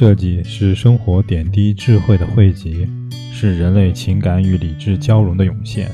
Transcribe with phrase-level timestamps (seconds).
[0.00, 2.88] 设计是生活点滴智慧的汇集，
[3.34, 5.90] 是人类情感与理智交融的涌现。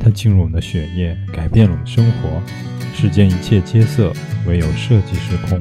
[0.00, 2.42] 它进入我们的血液，改变了我们的生活。
[2.94, 4.10] 世间一切皆色，
[4.46, 5.60] 唯有设计是空。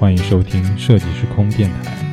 [0.00, 2.11] 欢迎收听设计是空电台。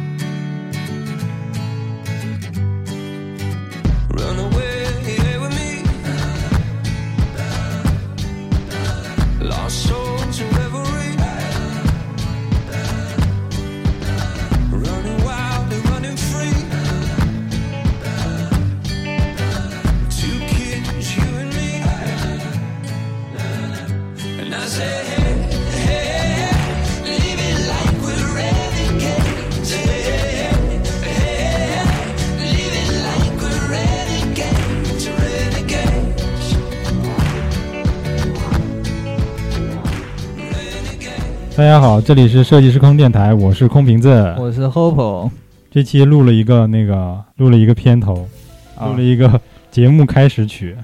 [41.80, 44.10] 家好，这里是设计师空电台，我是空瓶子。
[44.38, 45.32] 我是 Hope
[45.72, 48.28] 这期录了一个那个，录了一个片头，
[48.76, 48.88] 啊。
[48.88, 49.40] 录了一个
[49.72, 50.76] 节目开始曲，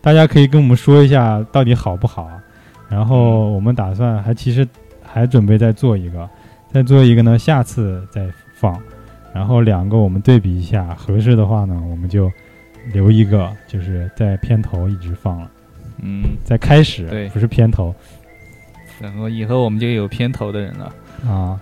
[0.00, 2.30] 大家可以跟我们说一下到底好不好。
[2.88, 4.64] 然后我们打算还其实
[5.02, 6.30] 还准备再做一个，
[6.72, 8.78] 再做一个呢，下次再放。
[9.34, 12.30] 然后两个我们对比一下，合适的话呢，我们就
[12.92, 15.50] 留一个，就是在片头一直放了，
[16.00, 17.28] 嗯，在开始对。
[17.30, 17.92] 不是片头
[19.00, 20.94] 然后以后我们就有片头的人了。
[21.26, 21.60] 啊。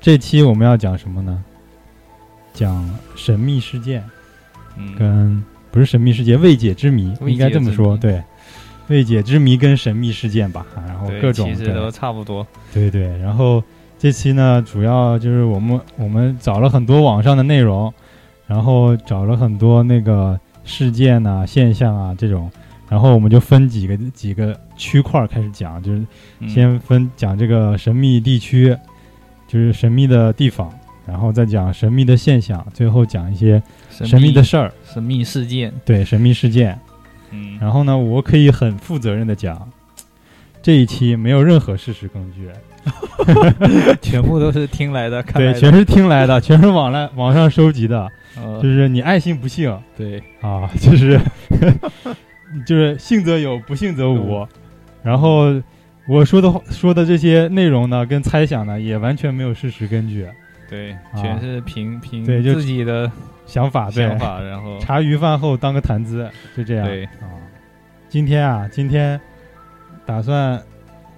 [0.00, 1.44] 这期我们要讲什么呢？
[2.54, 4.04] 讲神秘事件。
[4.76, 8.22] 嗯，跟不是神秘事件，未解之谜，未应该这么说，对，
[8.86, 12.46] 未解之谜跟神秘事件吧，然后各种其实都差不多。
[12.72, 13.60] 对对，然后
[13.98, 17.92] 这期呢，主要就是我们我们找了很多网上的内容，
[18.46, 22.48] 然后找了很多那个事件呐、现象啊这种，
[22.88, 26.04] 然后我们就分几个几个区块开始讲，就是
[26.40, 26.48] 嗯。
[26.48, 28.76] 先分讲这个神秘地区，
[29.46, 30.72] 就是神秘的地方，
[31.06, 35.72] 然后再讲神秘的现象，最后讲一些神秘的事儿，神秘事件。
[35.84, 36.78] 对神秘事件。
[37.30, 39.70] 嗯，然后呢，我可以很负责任的讲，
[40.62, 42.48] 这一期没有任何事实根据，
[44.00, 45.52] 全部都是听来的，看对，来。
[45.52, 49.70] 的全是听来的， 全是网来网上收集的，呃就是你爱信不信。
[49.94, 51.20] 对，啊，就是
[52.64, 54.46] 就是信则有，不信则无。
[55.02, 55.60] 然后
[56.08, 60.26] 我说的话说的这些内容呢，跟猜想呢，也完全没有事实根据，
[60.68, 63.10] 对，全是凭凭对自己的
[63.46, 64.08] 想法对。
[64.08, 66.86] 想，法，然后茶余饭后当个谈资，就这样。
[66.86, 67.04] 对。
[67.04, 67.28] 啊，
[68.08, 69.20] 今天啊，今天
[70.06, 70.60] 打算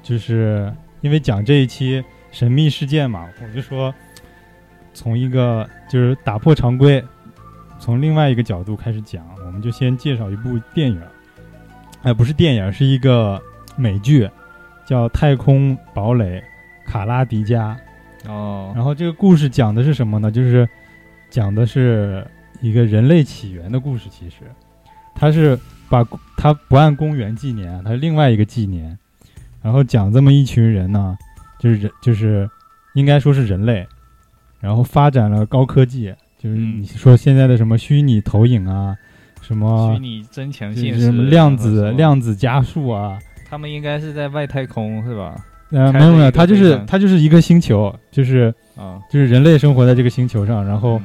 [0.03, 3.95] 就是因为讲这一期神秘事件嘛，我就说
[4.93, 7.03] 从一个就是打破常规，
[7.79, 11.01] 从另外一个角度开始讲，我们就先介绍一部电影，
[12.03, 13.41] 哎、不是电影，是一个
[13.77, 14.29] 美剧，
[14.87, 16.43] 叫《太空堡垒：
[16.87, 17.79] 卡拉迪加》。
[18.31, 20.31] 哦，然后这个故事讲的是什么呢？
[20.31, 20.69] 就是
[21.29, 22.27] 讲的是
[22.61, 24.09] 一个人类起源的故事。
[24.11, 24.37] 其实，
[25.15, 26.03] 它是把
[26.37, 28.99] 它不按公元纪年，它是另外一个纪年，
[29.63, 31.17] 然后讲这么一群人呢，
[31.59, 32.49] 就是人，就是
[32.95, 33.87] 应该说是人类，
[34.59, 38.97] 然后发展了高科技，就是嗯你说现在的什么虚拟投影啊，
[39.51, 43.19] 什么虚拟增强就现实，什么量子量子加速啊，
[43.49, 45.35] 他们应该是在外太空是吧？
[45.73, 50.99] 呃，没有没有，它就是它就是一个星球，就是啊，就是人类生活在这个星球上，然后。
[51.01, 51.05] 嗯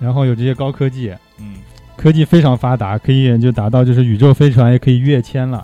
[0.00, 1.56] 然后有这些高科技，嗯
[1.96, 5.60] 科技非常发达，可以就达到就是宇宙飞船也可以跃迁了，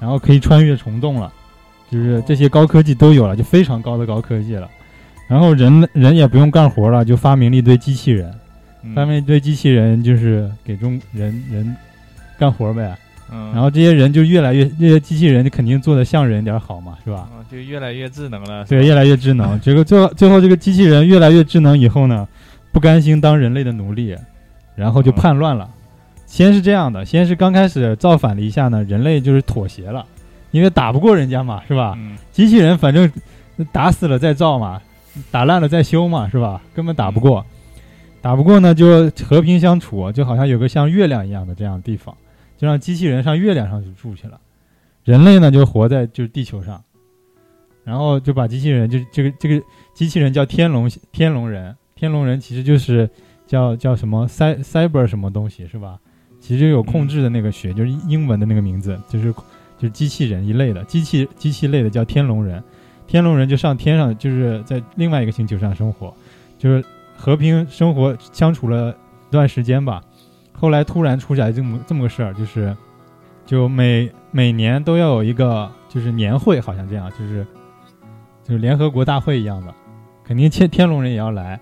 [0.00, 1.30] 然后可以穿越虫洞了，
[1.90, 4.66] 就是这些高科技都有了，就非常高的高科技了。
[5.28, 8.34] 然后人人也不用干活了，就发明了一堆机器人，
[8.82, 11.76] 嗯发明一堆机器人就是给中人人
[12.38, 12.96] 干活呗。
[13.32, 17.28] 嗯，然后这些人就越来越这些机器人就肯定做的像人点儿好嘛，是吧？
[17.32, 19.60] 啊就越来越智能了，对，越来越智能。
[19.60, 22.26] 结 果最后最后这个机器人越来越智能以后呢，
[22.72, 24.16] 不甘心当人类的奴隶，
[24.74, 25.68] 然后就叛乱了。
[26.26, 30.04] 先是这样的，先是刚开始造反了一下呢，人类就是妥协了，
[30.50, 31.94] 因为打不过人家嘛，是吧？
[31.98, 33.10] 嗯机器人反正
[33.70, 34.80] 打死了再造嘛，
[35.30, 36.60] 打烂了再修嘛，是吧？
[36.74, 37.44] 根本打不过，
[38.22, 42.16] 打不过呢就和平相处，就好像有个像月亮一样的这样的地方，
[42.56, 44.38] 就让机器人上月亮上去住去了，
[45.04, 46.82] 人类呢就活在就是地球上，
[47.82, 49.64] 然后就把机器人就这个这个
[49.94, 53.08] 机器人叫天龙天龙人，天龙人其实就是
[53.46, 55.98] 叫叫什么 cyber 什么东西是吧？
[56.40, 62.62] 其实有控制的那个学，就是英文的那个名字，就是就是机器人一类的机器机器类的叫天龙人，
[63.06, 66.14] 天龙人就上天上，就是在另外一个星球上生活，
[66.58, 66.84] 就是
[67.20, 68.90] 和平生活相处了
[69.28, 70.02] 一段时间吧。
[70.52, 72.74] 后来突然出来这么这么个事儿，就是
[73.44, 77.46] 就每每年都要有一个就是年会，好像这样，就是
[78.42, 79.74] 就是联合国大会一样的，
[80.24, 81.60] 肯定天天龙人也要来。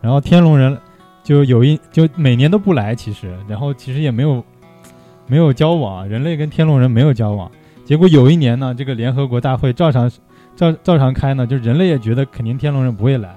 [0.00, 0.78] 然后天龙人
[1.22, 4.42] 就有一就每年都不来，其实，然后其实也没有
[5.26, 7.50] 没有交往，人类跟天龙人没有交往。
[7.84, 10.10] 结果有一年呢，这个联合国大会照常
[10.54, 13.34] 照照常开呢，就人类也觉得肯定天龙人不会来，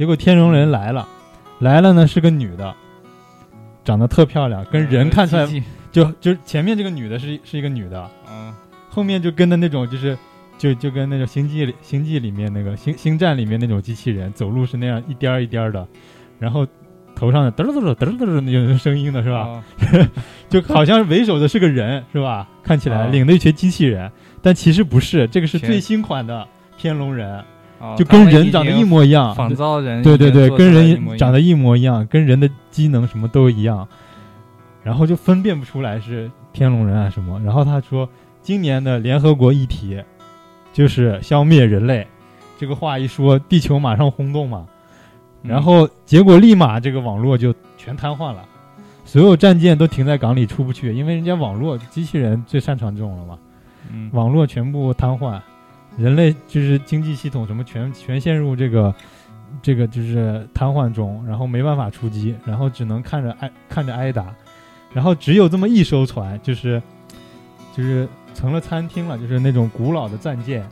[0.00, 1.06] 结果天龙人来了，
[1.58, 2.74] 来了呢是个女的，
[3.84, 5.46] 长得特漂亮，跟人看出来
[5.92, 8.50] 就就前面这个女的是是一个女的，嗯
[8.88, 10.16] 后面就跟的那种就是
[10.56, 15.86] 就就跟那种星际里星际里面那个星星战里面那种机器人走路是那样一颠儿一颠儿的，
[16.38, 16.66] 然后
[17.14, 19.40] 头上嘚嘚嘚儿嘚儿嘚儿那种声音的是吧？
[19.40, 19.62] 哦。
[20.48, 22.48] 就好像为首的是个人是吧？
[22.62, 23.10] 看起来哦。
[23.12, 24.10] 领的一群机器人，
[24.40, 26.48] 但其实不是，这个是最新款的
[26.78, 27.44] 天龙人，
[27.80, 29.34] 哦就跟人长得一模一样。
[29.34, 33.88] 仿造人，对对对，跟人长得一模一样，跟人的机能什么都一样，
[34.84, 37.40] 然后就分辨不出来是天龙人啊什么。
[37.44, 38.08] 然后他说，
[38.42, 40.00] 今年的联合国议题
[40.72, 42.06] 就是消灭人类，
[42.58, 44.66] 这个话一说，地球马上轰动嘛。
[45.42, 48.44] 嗯然后结果立马这个网络就全瘫痪了，
[49.06, 53.38] 所有战舰都停在港里出不去，因为人家网络机器人最擅长这种了嘛。
[53.90, 55.40] 嗯网络全部瘫痪，
[56.00, 58.94] 人类就是经济系统什么全全陷入这个
[59.60, 64.34] 这个就是瘫痪中，然后没办法出击，然后只能看着挨看着挨打，
[64.94, 66.80] 然后只有这么一艘船，就是
[67.76, 70.62] 就是成了餐厅了，就是那种古老的战舰，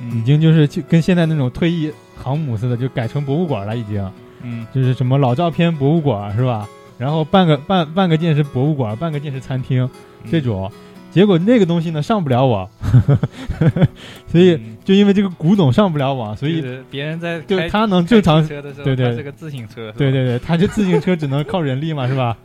[0.00, 4.12] 已嗯经就是就跟现在那种退役航母似的，就改成博物馆了，已经
[4.42, 4.66] 嗯。
[4.72, 6.68] 就是什么老照片博物馆是吧？
[6.98, 9.88] 然后半个半半个舰是博物馆，半个舰是餐厅，
[10.22, 10.30] 嗯。
[10.30, 10.70] 这种，
[11.10, 12.68] 结果那个东西呢上不了网，
[14.26, 14.76] 所以嗯。
[14.82, 19.10] 就因为这个古董上不了网，所以别人在开就他能正常车的时候，对对。
[19.10, 22.36] 它是个自行车，对对对，他这自行车只能靠人力嘛，是吧？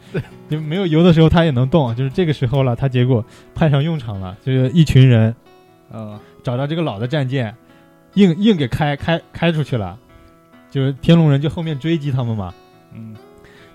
[0.47, 3.25] 就没有油的时候他也能动，就是这个时候了，他结果
[3.56, 5.33] 派上用场了，就是一群人
[5.91, 7.56] 嗯找到这个老的战舰，
[8.13, 9.97] 硬硬给开开开出去了，
[10.69, 12.53] 就是天龙人就后面追击他们嘛，
[12.94, 13.15] 嗯。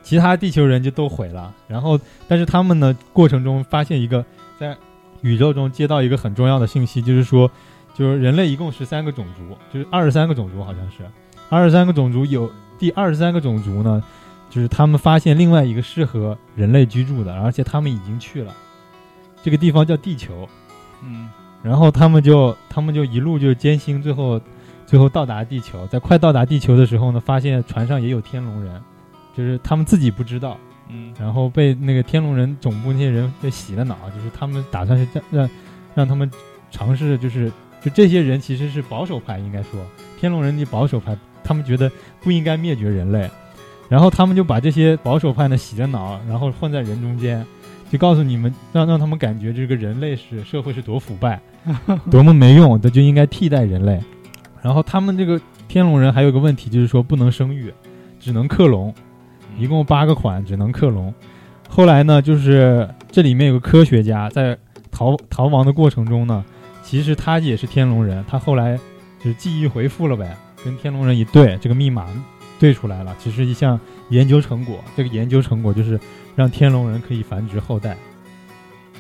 [0.02, 1.52] 其他地球人就都毁了。
[1.69, 4.25] 然后，但是他们呢，过程中发现一个
[4.61, 4.77] 在
[5.23, 7.51] 宇宙中接到一个很重要的信息，就是说，
[7.95, 10.99] 就是人类一共十三个种族，就是二十三个种族，好像是
[11.49, 14.03] 二十三个种族，有第二十三个种族呢，
[14.51, 18.53] 就是他们发现另外一个适合人类居住的，而且他们已经去了，
[19.43, 20.47] 这个地方叫地球。
[21.03, 21.31] 嗯
[21.62, 24.39] 然后他们就他们就一路就艰辛，最后
[24.85, 25.87] 最后到达地球。
[25.87, 28.79] 在快到达地球的时候呢，发现船上也有天龙人，
[29.35, 30.59] 就是他们自己不知道，
[31.19, 35.50] 然后被那个天龙人总部那些人给洗了脑，就是他们打算是让让
[35.94, 36.31] 让他们
[36.70, 37.50] 尝试，就是
[37.82, 39.81] 就这些人其实是保守派，应该说
[40.19, 41.90] 天龙人的保守派，他们觉得
[42.22, 43.28] 不应该灭绝人类，
[43.88, 47.44] 然后他们就把这些保守派呢洗了脑，然后混在人中间，
[47.90, 51.40] 就告诉你们，让让他们感觉这个人类是社会是多腐败，
[52.10, 54.00] 多么没用，的就应该替代人类。
[54.62, 57.72] 然后他们这个天龙人还有个问题，就是说不能生育，
[58.19, 58.94] 只能克隆。
[59.61, 61.15] 一共八个款，只能克隆。
[61.69, 64.57] 后来呢，就是这里面有个科学家在
[64.91, 66.45] 逃逃亡的过程中呢，
[66.83, 68.77] 其实他也是天龙人，他后来
[69.23, 70.35] 就是记忆回复了呗，
[70.65, 72.09] 跟天龙人一对，这个密码
[72.59, 73.79] 对出来了，其实一项
[74.09, 74.83] 研究成果。
[74.97, 76.01] 这个研究成果就是
[76.35, 77.97] 让天龙人可以繁殖后代，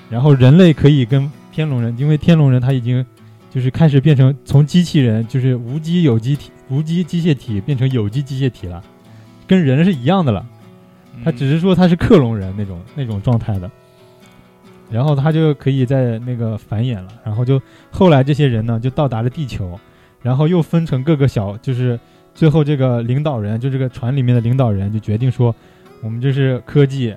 [0.08, 3.04] 然后人类可以跟天龙人，因为天龙人他已经
[3.50, 8.80] 就是开始变成从机器人，就是无机有机体、无机机械体变成有机机械体了。
[9.50, 10.46] 跟人是一样的了，
[11.16, 13.68] 嗯他只是说他是克隆人那种那种状态的，
[14.88, 19.76] 然后他就可以在那个繁衍了，然后就后来这些人呢就到达了地球，
[20.22, 21.98] 然后又分成各个小，就是
[22.32, 25.52] 最后这个领导人就这个船里面的领导人就决定说，
[26.00, 27.12] 我们这是科技，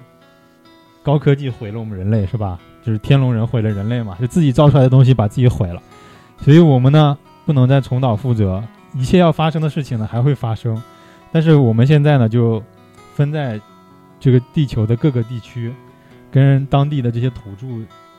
[1.03, 2.59] 高科技毁了我们人类是吧？
[2.83, 5.79] 就是天龙人毁了人类嘛，就自己造出来的东西把自己毁了，
[6.41, 8.63] 所以我们呢不能再重蹈覆辙，
[8.95, 10.81] 一切要发生的事情呢还会发生。
[11.33, 12.63] 但是我们现在呢，就
[13.15, 13.59] 分在
[14.19, 15.73] 这个地球的各个地区，
[16.31, 17.65] 跟当地的这些土著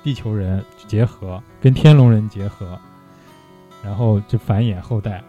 [0.03, 2.77] 地球人结合，跟天龙人结合，
[3.85, 5.23] 然后就繁衍后代。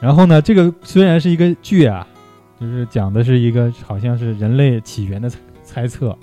[0.00, 2.06] 然后呢，这个虽然是一个剧啊，
[2.58, 6.18] 就是讲的是一个好像是人类起源的猜猜测，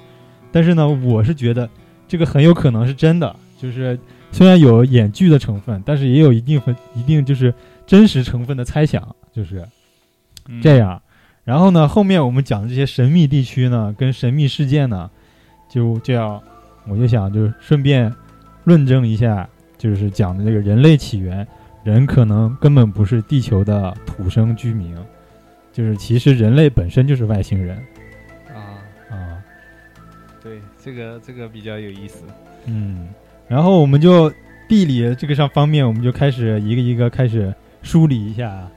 [0.51, 1.69] 但是呢，我是觉得
[2.07, 3.99] 这个很有可能是真的，就是
[4.31, 7.53] 虽然有演剧的成分，但是也有一定分一定就是
[7.85, 9.63] 真实成分的猜想，就是。
[10.51, 11.01] 嗯这样。
[11.43, 15.09] 然后呢，后面我们讲的这些神秘地区呢，跟神秘事件呢，
[15.67, 16.41] 就就要，
[16.87, 18.13] 我就想就顺便
[18.63, 21.45] 论证一下，就是讲的这个人类起源，
[21.83, 24.95] 人可能根本不是地球的土生居民，
[25.73, 27.77] 就是其实人类本身就是外星人
[28.53, 28.77] 啊，
[29.09, 29.41] 啊，
[30.43, 32.23] 对，这个这个比较有意思。
[32.65, 33.09] 嗯。
[33.47, 34.31] 然后我们就
[34.69, 38.71] 地理这个上方面，我们就开始一个一个开始梳理一下啊。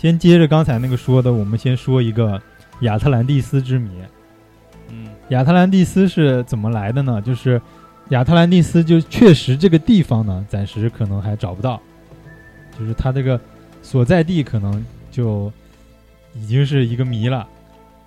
[0.00, 2.40] 先接着刚才那个说的，我们先说一个
[2.82, 3.90] 亚特兰蒂斯之谜。
[4.90, 7.20] 嗯亚特兰蒂斯是怎么来的呢？
[7.20, 7.60] 就是
[8.10, 11.82] 亚特兰蒂斯就确实这个地方呢，暂时可能还找不到，
[12.78, 13.40] 就是它这个
[13.82, 15.52] 所在地可能就
[16.32, 17.44] 已经是一个谜了。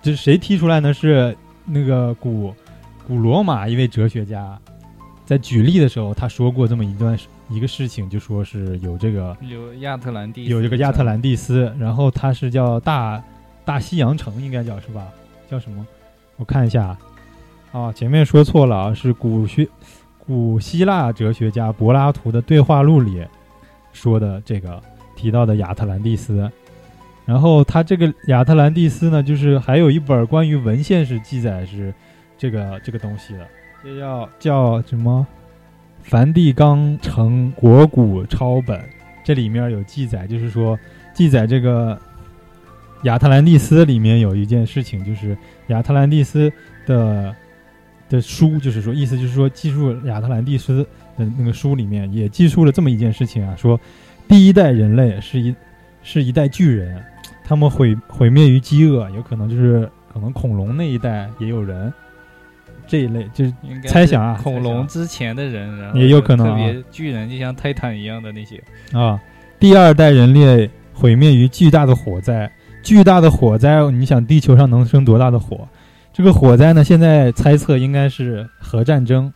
[0.00, 0.94] 这是谁提出来呢？
[0.94, 2.54] 是那个古
[3.06, 4.58] 古罗马一位哲学家，
[5.24, 13.22] 在举例的时候，他说过这么一段一个事情，就说是有这个有亚特兰蒂斯有这个亚特兰蒂斯，然后它是叫大
[13.64, 15.08] 大西洋城，应该叫是吧？
[15.50, 15.86] 叫什么？
[16.36, 16.96] 我看一下
[17.72, 19.68] 啊，前面说错了啊，是古学
[20.18, 23.24] 古希腊哲学家柏拉图的对话录里
[23.92, 24.82] 说的这个
[25.14, 26.50] 提到的亚特兰蒂斯。
[27.24, 31.94] 然后他这个亚特兰蒂斯呢，就是还有一本关于文献是记载是
[32.36, 33.46] 这个这个东西的，
[33.82, 35.26] 这叫叫什么？
[36.02, 38.80] 梵蒂冈城国古抄本，
[39.24, 40.78] 这里面有记载，就是说
[41.14, 41.96] 记载这个
[43.04, 45.36] 亚特兰蒂斯里面有一件事情，就是
[45.68, 46.52] 亚特兰蒂斯
[46.86, 47.34] 的
[48.08, 50.84] 的书，就是说意思就是说记述亚特兰蒂斯
[51.16, 53.78] 的那个书里面也记述了这么一件事情啊，说
[54.26, 55.54] 第一代人类是一
[56.02, 57.00] 是一代巨人，
[57.44, 61.92] 他们毁毁灭于饥饿，有可能就是可能恐龙那一代也有人。
[62.86, 63.52] 这一类就是
[63.86, 68.62] 猜想啊恐龙之前的人，然后也有可能啊特别巨人，就像泰坦一样的那些。
[68.92, 69.20] 啊，
[69.58, 72.50] 第二代人类毁灭于巨大的火灾。
[72.82, 75.68] 巨大的火灾，你想地球上能生多大的火？
[76.12, 79.32] 这个火灾呢，现在猜测应该是核战争，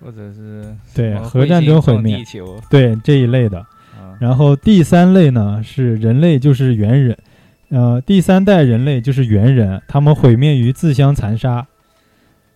[0.00, 2.22] 或者是对，核战争毁灭
[2.70, 3.58] 对这一类的。
[3.58, 7.18] 啊，然后第三类呢是人类，就是猿人，
[7.70, 11.66] 呃，第三代人类就是猿人，他们毁灭于自相残杀。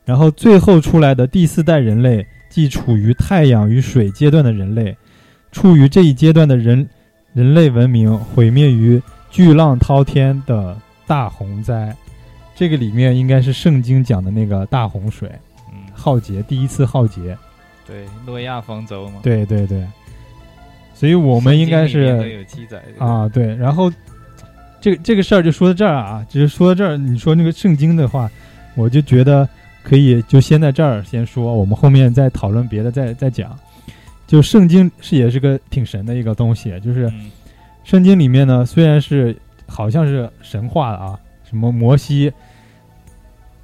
[0.04, 4.96] 然后最后出来的第四代人类，即处于太阳与水阶段的人类，
[5.52, 6.88] 处于这一阶段的人
[7.32, 11.94] 人类文明毁灭于巨浪滔天的大洪灾。
[12.54, 15.30] 这个里面应该是圣经讲的那个大洪水
[15.72, 17.36] 嗯，浩劫，第一次浩劫。
[17.86, 19.84] 对，诺亚方舟嘛，对对对，
[20.94, 23.92] 所以我们应该是有记载，啊，对，然后
[24.80, 28.30] 这个这个事儿就说到这儿啊，只是说到这儿，你说那个圣经的话，
[28.76, 29.48] 我就觉得
[29.82, 33.58] 可以就先在这儿先说，我们后面再讨论别的再再讲。
[34.26, 37.30] 就圣经是也是个挺神的一个东西，就是嗯
[37.84, 39.36] 圣经里面呢，虽然是
[39.66, 42.32] 好像是神话的啊，什么摩西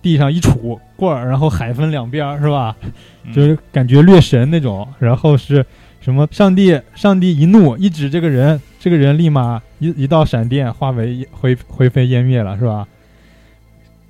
[0.02, 2.76] 地上一杵棍儿，然后海分两边儿是吧？
[3.24, 4.86] 嗯就是感觉略神那种。
[4.98, 5.64] 然后是
[6.00, 6.28] 什么？
[6.30, 12.86] 上帝，上帝一怒一指这个人，这个人立马一一道闪电化为灰灰飞烟灭了，是吧？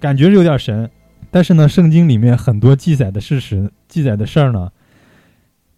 [0.01, 0.91] 感觉是有点神。
[1.31, 4.71] 但是呢，圣经里面很多记载的事实、记载的事儿呢，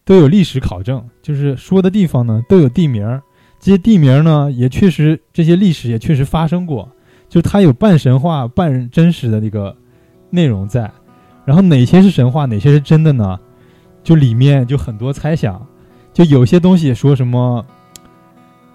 [0.04, 3.23] 都有历史考证，就是说的地方呢都有地名儿，
[3.59, 6.88] 这些地名儿呢也确实，这些历史也确实发生过，
[7.28, 9.76] 就它有半神话、半真实的那个
[10.30, 10.90] 内容在。
[11.45, 13.38] 然后哪些是神话，哪些是真的呢？
[14.04, 15.66] 就里面就很多猜想，
[16.12, 17.64] 就有些东西说什么，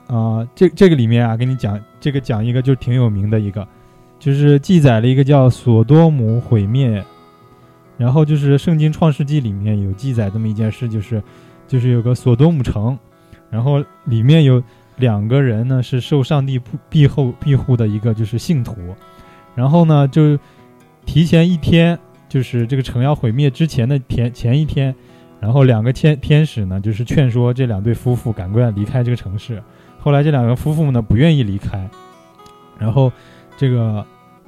[0.07, 3.65] 啊、这这个里面啊，给你讲这个讲一个就挺有名的一个，
[4.19, 7.03] 就是记载了一个叫索多姆毁灭，
[7.97, 11.21] 然后就是圣经创世纪里面有记载这么一件事，就是
[11.67, 12.97] 就是有个索多姆城，
[13.49, 14.61] 然后里面有
[14.97, 18.75] 两个人呢是受上帝庇护庇护的一个就是信徒，
[19.53, 20.37] 然后呢就
[21.05, 21.97] 提前一天。
[22.27, 24.93] 就是这个城要毁灭之前的前前一天，
[25.39, 29.61] 然后两个天天使呢，就是劝说这两对夫妇赶快离开这个城市。
[29.99, 31.87] 后来这两个夫妇呢不愿意离开，
[32.79, 33.09] 然后
[33.57, 34.05] 这个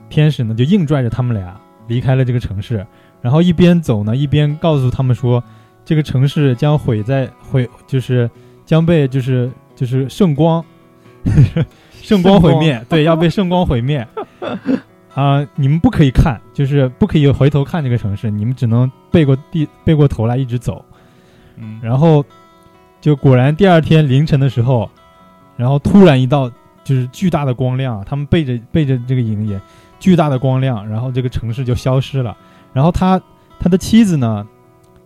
[0.09, 2.85] 天使呢就硬拽着他们俩离开了这个城市。
[3.21, 5.43] 然后一边走呢，一边告诉他们说，
[5.83, 8.29] 这个城市将毁在毁，就是
[8.65, 10.63] 将被就是就是圣光，
[11.91, 14.07] 圣光毁灭，对，要被圣光毁灭。
[15.15, 20.85] 啊、你们不可以看，就是不可以回头看这个城市，你们只能背过地背过头来一直走。
[21.55, 22.23] 嗯，然后
[23.01, 24.87] 就果然第二天凌晨的时候，
[25.55, 26.51] 然后突然一道
[26.87, 29.59] 就是巨大的光亮，他们背着背着这个影也
[29.99, 32.37] 巨大的光亮，然后这个城市就消失了。
[32.71, 33.21] 然后他
[33.59, 34.47] 他的妻子呢，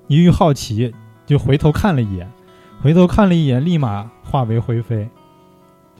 [0.05, 0.93] 由于好奇
[1.25, 2.31] 就回头看了一眼，
[2.83, 5.09] 回头看了一眼，立马化为灰飞，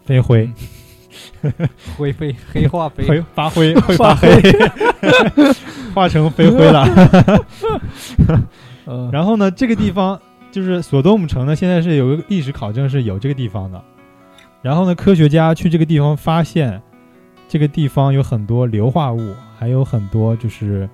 [0.05, 0.47] 飞灰。
[1.97, 4.29] 灰飞黑化飞，会发灰， 会发黑，
[5.95, 6.85] 化成飞灰了。
[8.85, 10.19] 呃，然后呢，这个地方
[10.51, 13.83] 就是索多姆城呢，现在是有个历史考证是有这个地方的。
[14.61, 16.81] 然后呢，科学家去这个地方发现，
[17.47, 20.87] 这个地方有很多硫化物，还有很多就是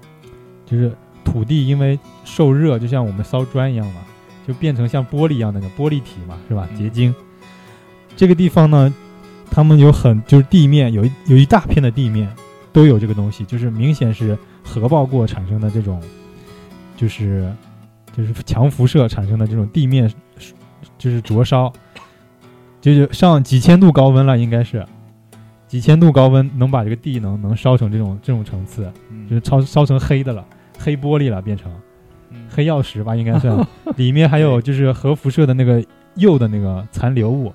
[0.66, 0.92] 就是
[1.24, 4.02] 土地因为受热，就像我们烧砖一样嘛，
[4.48, 6.68] 就变成像玻璃一样的那个玻璃体嘛，是吧？
[6.78, 7.14] 结晶。
[8.16, 8.94] 这个地方呢，
[9.52, 12.34] 他们有很就是地面有一有一大片的地面
[12.72, 16.02] 都有这个东西，就是明显是核爆过产生的这种，
[16.96, 17.54] 就是
[18.16, 20.12] 就是强辐射产生的这种地面
[20.98, 21.72] 就是灼烧，
[22.80, 24.86] 就是上几千度高温了，应该是。
[25.68, 29.28] 几千度高温能把这个地能能烧成这种这种层次，嗯。
[29.28, 30.46] 就是烧烧成黑的了，
[30.80, 31.72] 黑玻璃了，变成。
[32.30, 32.46] 嗯。
[32.50, 33.68] 黑曜石吧，应该算，
[33.98, 35.84] 里面还有就是核辐射的那个
[36.16, 37.52] 铀的那个残留物，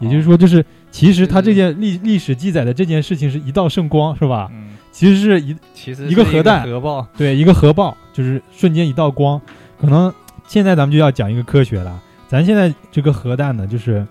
[0.00, 4.50] 也就是说，就是其实它这件历历史记载的这件事情是一道圣光，是吧？
[4.52, 6.64] 嗯，其实是一其实一个核弹。
[6.64, 9.40] 核爆，对一个核爆，就是瞬间一道光。
[9.80, 10.12] 可能
[10.46, 14.06] 现在咱们就要讲一个科学了，咱现在这个核弹呢，就是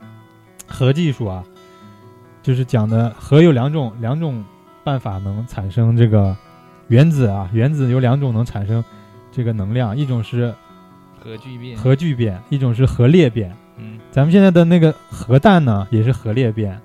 [0.67, 1.43] 核技术啊，
[2.41, 4.43] 就是讲的核有两种两种
[4.83, 6.35] 办法能产生这个
[6.87, 8.83] 原子啊，原子有两种能产生
[9.31, 10.53] 这个能量，一种是
[11.19, 13.55] 核聚变，核聚变，一种是核裂变。
[13.77, 16.79] 嗯咱们现在的那个核弹呢，也是核裂变，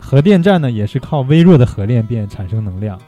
[0.00, 3.00] 核电站呢也是靠微弱的核裂变产生能量。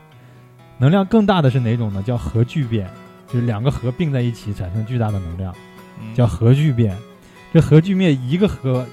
[0.79, 2.01] 能量更大的是哪种呢？
[2.03, 2.89] 叫核聚变，
[3.27, 5.53] 就是两个核并在一起产生巨大的能量，
[6.01, 6.97] 嗯叫核聚变。
[7.53, 8.87] 这核聚变一个核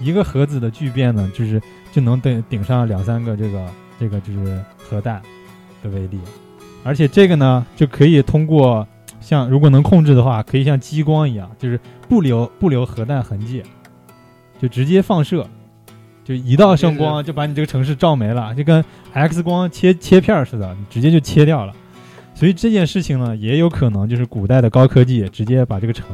[0.00, 1.60] 一个核子的聚变呢，就是
[1.92, 5.22] 就能顶顶上两三个这个这个就是核弹
[5.82, 6.18] 的威力，
[6.84, 8.86] 而且这个呢就可以通过
[9.20, 11.78] 像如果能控制的话，可以像激光一样，就是
[12.08, 13.62] 不留不留核弹痕迹，
[14.60, 15.46] 就直接放射，
[16.24, 21.72] 就一道圣光就把你这个城市照没了，就跟 X 光切切片似的，你直接就切掉了。
[22.34, 26.06] 所以这件事情呢，也有可能就是古代的高科技直接把这个城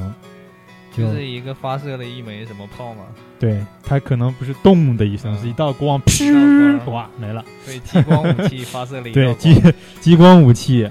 [0.98, 3.04] 就就是一个发射了一枚什么炮嘛，
[3.38, 7.44] 对，它可能不是咚的一声，嗯是一道光，道噗，哇，没了。
[7.64, 10.90] 对，激光武器发射了一对，道激光激光武器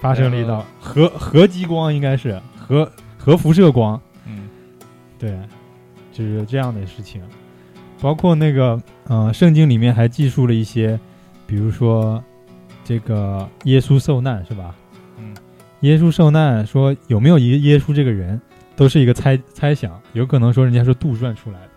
[0.00, 4.48] 发射了一道核核激光，应该是核核辐射光，嗯
[5.18, 5.38] 对，
[6.12, 7.22] 就是这样的事情。
[8.00, 10.98] 包括那个，呃，圣经里面还记述了一些，
[11.46, 12.22] 比如说
[12.82, 14.74] 这个耶稣受难，是吧？
[15.18, 15.36] 嗯
[15.80, 18.40] 耶稣受难，说有没有一个耶稣这个人，
[18.76, 21.68] 都是一个猜猜想，有可能说人家是杜撰出来的。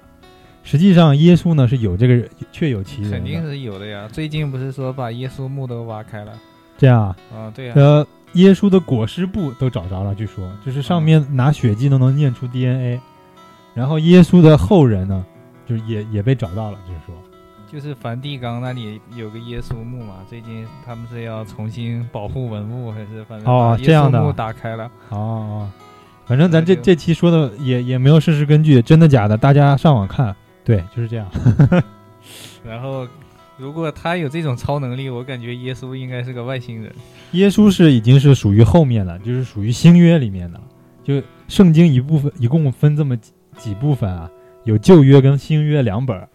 [0.63, 3.12] 实际上，耶稣呢是有这个人，确有其人。
[3.12, 4.08] 肯定是有的呀。
[4.12, 6.32] 最近不是说把耶稣墓都挖开了
[6.77, 7.51] 这样啊，啊？
[7.53, 12.99] 对呀，呃，耶稣的裹尸布都找着了，据说就是上面拿血迹都能念出 DNA，
[13.73, 15.25] 然后耶稣的后人呢，
[15.67, 17.15] 就是也也被找到了，就是说，
[17.69, 24.86] 就是梵蒂冈那里有个耶稣墓嘛，最近他们是要重新保护文物，还是反正哦把耶这样的稣墓打开了。
[25.10, 25.69] 哦哦，
[26.25, 31.29] 反正咱这这期说的也也没有事实根据，真的假的，大家上网看，对，就是这样。
[32.65, 33.05] 然后，
[33.57, 36.91] 如果他有这种超能力，我感觉耶稣应该是个外星人。
[37.33, 40.62] 耶稣是已经是属于后面了，就是属于新约里面的，
[41.03, 44.31] 就圣经一部分一共分这么几几部分啊，
[44.63, 46.29] 有旧约跟新约两本儿，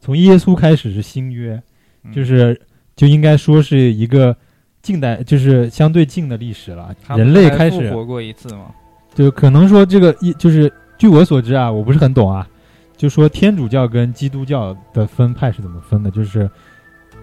[0.00, 1.60] 从耶稣开始是新约，
[2.04, 2.58] 嗯就是
[2.94, 4.36] 就应该说是一个
[4.82, 6.94] 近代，就是相对近的历史了。
[7.16, 8.70] 人类开始复活过一次嘛？
[9.14, 12.48] 就可能说这个一就是据我所知啊，我不是很懂啊，
[12.96, 16.50] 就说天主教跟基督教的分派是怎么分的，就是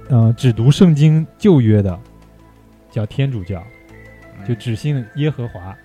[0.09, 1.99] 呃只读圣经旧约的
[2.91, 3.63] 叫天主教，
[4.37, 5.75] 嗯就只信耶和华，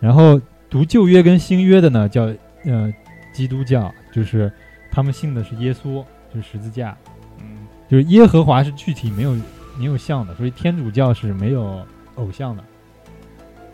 [0.00, 2.32] 然后读旧约跟新约的呢叫
[2.64, 2.92] 呃
[3.32, 4.52] 基督教，就是
[4.90, 6.96] 他们信的是耶稣，就是十字架。
[7.38, 9.36] 嗯就是耶和华是具体没有
[9.78, 12.64] 没有像的，所以天主教是没有偶像的，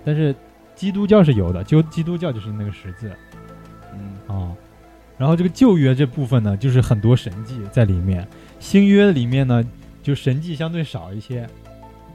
[0.04, 0.34] 但是
[0.82, 3.08] 基督教是有的，就基督教就是那个十字。
[3.94, 4.34] 嗯。
[4.34, 4.50] 啊、
[5.16, 8.26] 然后这个旧约这部分呢，就是很多神迹在里面，
[8.58, 9.64] 新约里面呢
[10.02, 11.48] 就神迹相对少一些，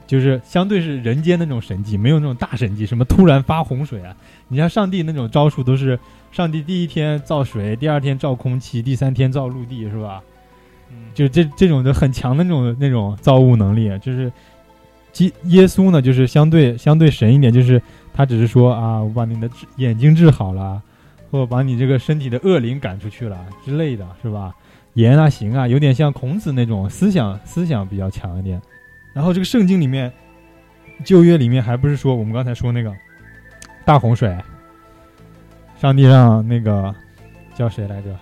[0.06, 4.14] 就是相对是人间那种神迹，没有那种大神迹，什么突然发洪水啊，
[4.48, 5.98] 你像上帝那种招数都是
[6.30, 10.22] 上帝第一天造水，第二天造空气，第三天造陆地，是吧？
[10.90, 14.30] 嗯，就这这种的很强的那种那种造物能力，就是
[15.10, 17.80] 基耶稣呢，就是相对相对神一点，就是
[18.18, 20.82] 他只是说啊，我把你的治眼睛治好了，
[21.30, 24.52] 或者把你这个身体的恶灵赶出去了之类的，是吧？
[24.94, 28.60] 言啊行啊，有点像孔子那种思想思想比较强一点。
[29.14, 30.12] 然后这个圣经里面，
[31.04, 32.92] 旧约里面还不是说我们刚才说那个
[33.84, 34.36] 大洪水，
[35.80, 36.92] 上帝让那个
[37.54, 38.16] 叫谁来着？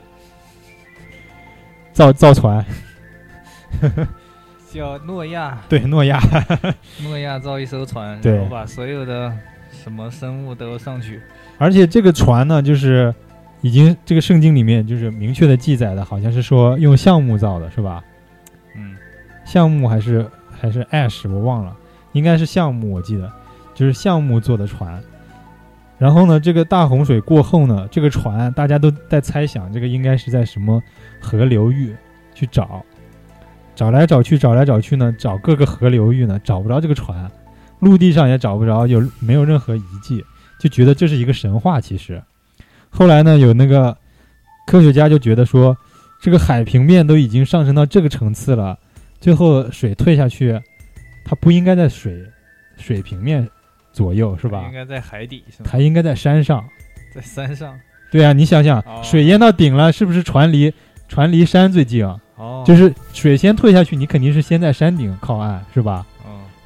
[1.94, 2.62] 造造船，
[4.70, 6.20] 叫诺亚，对，诺亚，
[7.02, 9.34] 诺亚造一艘船，对然后把所有的
[9.86, 11.20] 什么生物都上去。
[11.58, 13.14] 而且这个船呢，就是
[13.60, 18.02] 已经这个圣经里面就是明确的记载的，好像是说用橡木造的，是吧？
[18.74, 18.96] 嗯
[19.44, 21.76] 橡木还是还是 ash，我忘了，
[22.10, 23.30] 应该是橡木，我记得
[23.76, 25.00] 就是橡木做的船。
[25.98, 30.82] 然后呢，这个大洪水过后呢，这个船大家都在猜想，这个应该是在什么
[31.20, 31.94] 河流域，
[32.34, 32.84] 去找，
[33.76, 37.30] 找来找去，找来找去呢，找各个河流域呢，找不着这个船，
[37.80, 40.24] 陆地上也找不着，有没有任何遗迹，
[40.58, 41.80] 就觉得这是一个神话。
[41.80, 42.22] 其实，
[42.90, 43.96] 后来呢，有那个
[44.66, 45.76] 科学家就觉得说，
[46.20, 48.78] 这个海平面都已经上升到这个层次了，
[49.20, 50.60] 最后水退下去，
[51.24, 52.24] 它不应该在水
[52.76, 53.46] 水平面
[53.92, 54.72] 左右，是吧应？
[54.72, 55.44] 该在海底？
[55.62, 56.64] 它应该在山上。
[57.14, 57.78] 在山上。
[58.10, 60.72] 对啊，你想想，哦水淹到顶了，是不是船离
[61.08, 62.18] 船离山最近啊？
[62.36, 66.06] 哦，就是水先退下去，你肯定是先在山顶靠岸，是吧？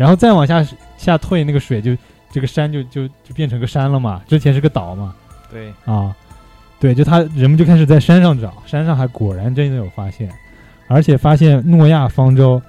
[0.00, 1.96] 哦，然后再往下下退，那个水就
[2.32, 4.22] 这个山就就就变成个山了嘛。
[4.26, 5.14] 之前是个岛嘛，
[5.50, 6.16] 对，啊，
[6.80, 10.30] 对，就他人们就开始在山上找，山上还果然真的有发现，
[10.88, 12.60] 而且发现诺亚方舟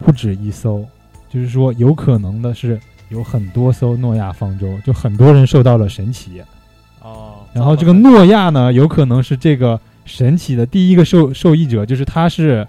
[0.00, 0.84] 不止一艘，
[1.30, 6.42] 就是说有可能的是有很多艘诺亚方舟，就很多人受到了神奇。
[7.00, 12.66] 哦，然后这个诺亚呢，有可能是这个神奇的第一个受受益者，就是他是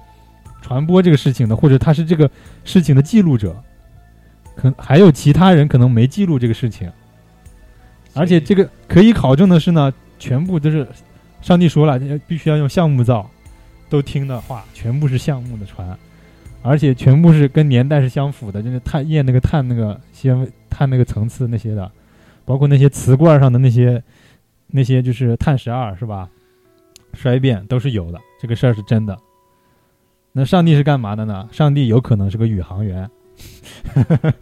[0.62, 2.30] 传播这个事情的，或者他是这个
[2.64, 3.56] 事情的记录者。
[4.72, 6.92] 可还有其他人可能没记录这个事情，
[8.14, 10.88] 而且这个可以考证的是呢，全部都是
[11.42, 13.30] 上帝说了，必须要用橡木造，
[13.90, 15.98] 都听的话，全部是橡木的船，
[16.62, 21.92] 而且全部是跟年代是相符的，就是碳验那个碳那个纤碳那个层次那些的，
[22.46, 24.02] 包括那些瓷罐上的那些
[24.68, 26.30] 那些就是碳十二是吧？
[27.14, 29.18] 衰变都是有的，这个事儿是真的。
[30.34, 31.48] 那上帝是干嘛的呢？
[31.50, 33.10] 上帝有可能是个宇航员，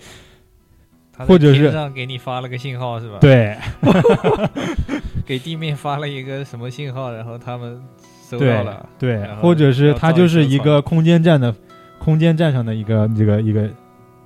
[1.28, 3.56] 或者是上给你发了个信号是吧？，对
[5.26, 7.82] 给地面发了一个什么信号，然后他们
[8.30, 8.90] 收到了。
[8.98, 11.54] 对或者是他要造一艘船就是一个空间站的
[12.00, 13.70] 空间站上的一个这个一个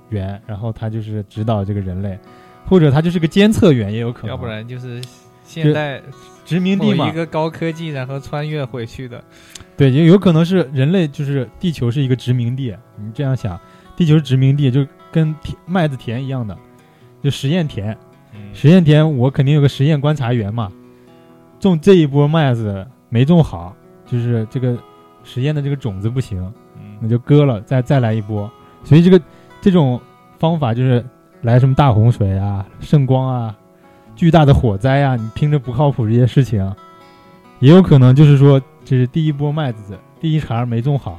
[0.08, 2.18] 员，然后他就是指导这个人类，
[2.66, 5.00] 或者他就是个监测员也有可能，要不然就是
[5.44, 6.00] 现代
[6.44, 9.22] 殖民地嘛一，个高科技，然后穿越回去的。
[9.76, 12.74] 对，也有可能是人类，就是地球是一个殖民地。
[12.96, 13.60] 你这样想，
[13.98, 16.56] 地球是殖民地，就跟田麦子田一样的，
[17.20, 17.98] 就实验田。
[18.32, 20.70] 嗯，实验田我肯定有个实验观察员嘛，
[21.58, 23.74] 种这一波麦子没种好，
[24.06, 24.78] 就是这个
[25.24, 26.40] 实验的这个种子不行，
[27.00, 28.48] 那嗯，就割了，再再来一波。
[28.84, 29.20] 所以这个
[29.60, 30.00] 这种
[30.38, 31.04] 方法就是
[31.42, 33.58] 来什么大洪水啊、圣光啊、
[34.14, 36.72] 巨大的火灾啊，你听着不靠谱这些事情，
[37.58, 41.18] 也有可能就是说这是第一波麦子第一茬没种好，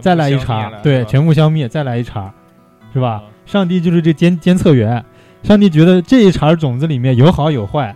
[0.00, 2.32] 再来一茬，对，全部消灭，再来一茬，
[2.92, 3.10] 是吧？
[3.10, 5.04] 啊上帝就是这监监测员，
[5.42, 7.92] 上帝觉得这一茬种子里面有好有坏，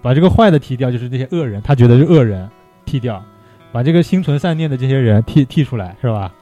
[0.00, 2.48] 把这个坏的剔掉，就是这些恶人，他觉得是恶人，
[2.86, 3.22] 剔掉，
[3.70, 6.32] 把这个心存善念的这些人剔剔出来，是吧？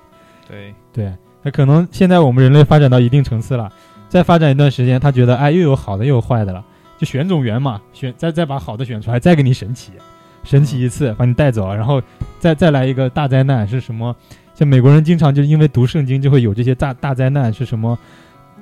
[0.48, 1.12] 对，对，
[1.42, 3.68] 那可能现在我们人类发展到一定层次了，
[4.08, 6.64] 再发展一段时间，他觉得哎又有好的又有坏的了，
[6.98, 9.90] 就选种源嘛，选再再把好的选出来，再给你神奇，
[10.44, 12.00] 神奇一次把你带走，然后
[12.38, 14.14] 再再来一个大灾难是什么？
[14.56, 17.96] 像美国人经常就是因为读圣经就会有这些大大灾难是什么？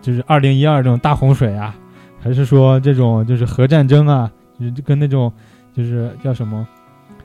[0.02, 1.74] 就是二零一二这种大洪水啊，
[2.20, 4.30] 还是说这种就是核战争啊，
[4.60, 5.32] 就是跟那种
[5.74, 6.66] 就是叫什么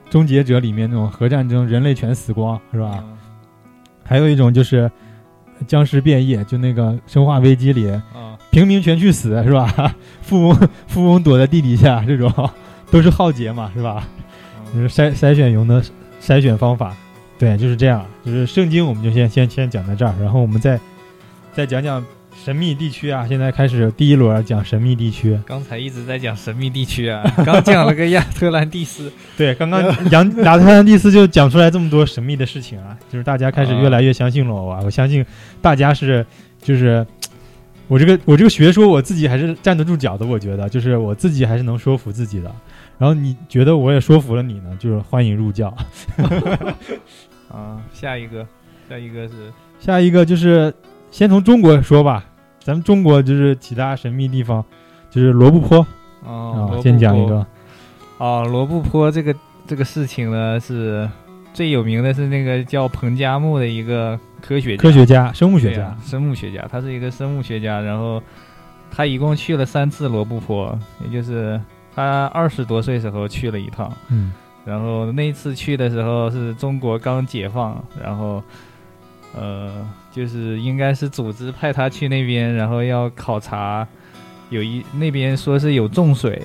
[0.10, 3.02] 《终结者》里面那种核战争，人类全死光是吧？
[3.02, 3.16] 嗯
[4.02, 4.90] 还有一种就是
[5.68, 9.94] 僵尸变异，就那个《生化危机》里啊，平民全去死是吧？
[10.20, 12.32] 富翁富翁躲在地底下，这种
[12.90, 14.08] 都是浩劫嘛是吧？
[14.74, 15.80] 就嗯是筛筛选用的
[16.20, 16.96] 筛选方法，
[17.40, 18.04] 对，就是这样。
[18.22, 20.78] 就是圣经我们就先先先讲到这儿，然后我们再
[21.54, 22.04] 再讲讲
[22.44, 23.26] 神秘地区啊。
[23.26, 35.24] 现在开始第一轮讲神秘地区，刚才一直在讲神秘地区啊，刚讲了个亚特兰蒂斯， 对，刚刚杨亚特兰蒂斯就讲出来这么多神秘的事情啊，就是大家开始越来越相信了我啊，我相信
[35.62, 36.26] 大家是
[36.60, 37.06] 就是
[37.88, 42.54] 我这个我这个学说我自己还是站得住脚的，我觉得就是我自己还是能说服自己的。
[42.98, 45.74] 然后你觉得我也说服了你呢，就是欢迎入教。
[47.50, 48.46] 啊，下一个，
[48.88, 50.72] 下一个是下一个就是
[51.10, 52.24] 先从中国说吧，
[52.60, 54.64] 咱们中国就是几大神秘地方，
[55.10, 55.86] 就是罗布泊。
[56.24, 57.46] 哦啊，，先讲一个，
[58.18, 59.34] 啊，罗布泊这个
[59.66, 61.08] 这个事情呢，是
[61.54, 64.82] 最有名的是那个叫彭加木的一个科学家。
[64.82, 65.84] 科学家、生物学家。
[65.84, 68.22] 啊，生物学家，他是一个生物学家，然后
[68.90, 71.58] 他一共去了三次罗布泊，也就是
[71.94, 74.32] 他二十多岁时候去了一趟，嗯
[74.64, 78.42] 然后那一次去的时候是中国刚解放，然后
[79.34, 83.86] 呃，就是应该是组织派他去那边，然后要考察，
[84.50, 86.42] 有一那边说是有重水，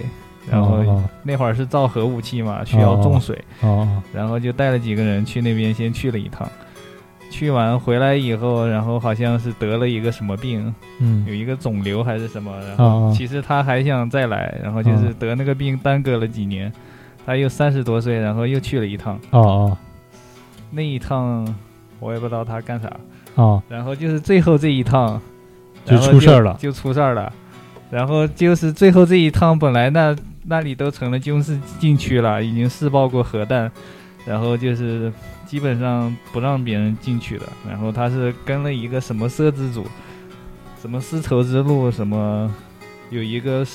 [0.49, 3.67] 然后哦那会儿是造核武器嘛，需要重水，哦。
[3.67, 6.49] 哦然后就带了几个人去那边先去了一趟。
[7.31, 11.25] 去完回来以后，然后好像是得了一个什么病，嗯。
[11.27, 16.71] 有一个肿瘤还是什么，然后其实他还想再来，然后就是得那个病耽搁了几年，
[17.25, 19.77] 他又三十多岁，然后又去了一趟，哦哦。
[20.71, 21.55] 那一趟
[21.99, 22.87] 我也不知道他干啥，
[23.41, 25.19] 啊，然后就是最后这一趟
[25.85, 26.55] 就出事儿了。
[26.59, 27.31] 就出事儿了。
[27.89, 33.71] 然后就是最后这一趟，本来那那里都成了军事禁区了，已经试爆过核弹，
[34.25, 35.13] 然后就是
[35.45, 37.45] 基本上不让别人进去的。
[37.67, 39.85] 然后他是跟了一个什么摄制组，
[40.81, 42.53] 什么丝绸之路，什么
[43.11, 43.65] 有一个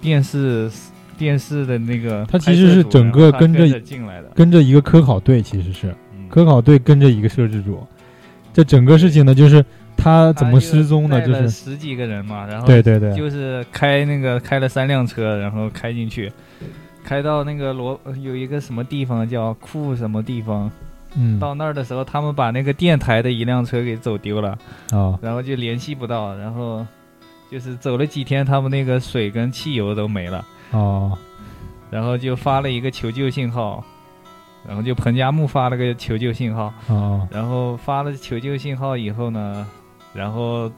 [0.00, 0.70] 电视
[1.18, 6.28] 电视的那个他其实是整个跟跟着进来的，跟着一个科考队，其实是嗯。
[6.28, 7.86] 科考队跟着一个摄制组。
[8.52, 9.62] 这整个事情呢，就是
[9.96, 16.32] 他怎么失踪的，就是十几个人嘛，然后对对对，就是开那个开了三辆车，然后开进去，
[17.04, 20.70] 开到那个罗有一个什么地方叫库什么地方，
[21.16, 21.38] 嗯。
[21.38, 24.56] 到那儿的时候，他们把那个电台的一辆车给走丢了，
[24.90, 26.86] 啊然后就联系不到，然后
[27.50, 30.42] 就是走了几天，他们那个水跟汽油都没了，
[30.76, 31.18] 啊
[31.90, 33.82] 然后就发了一个求救信号，
[34.66, 39.66] 然后就彭加木发了个求救信号，啊然后发了求救信号以后呢，
[40.12, 40.70] 然后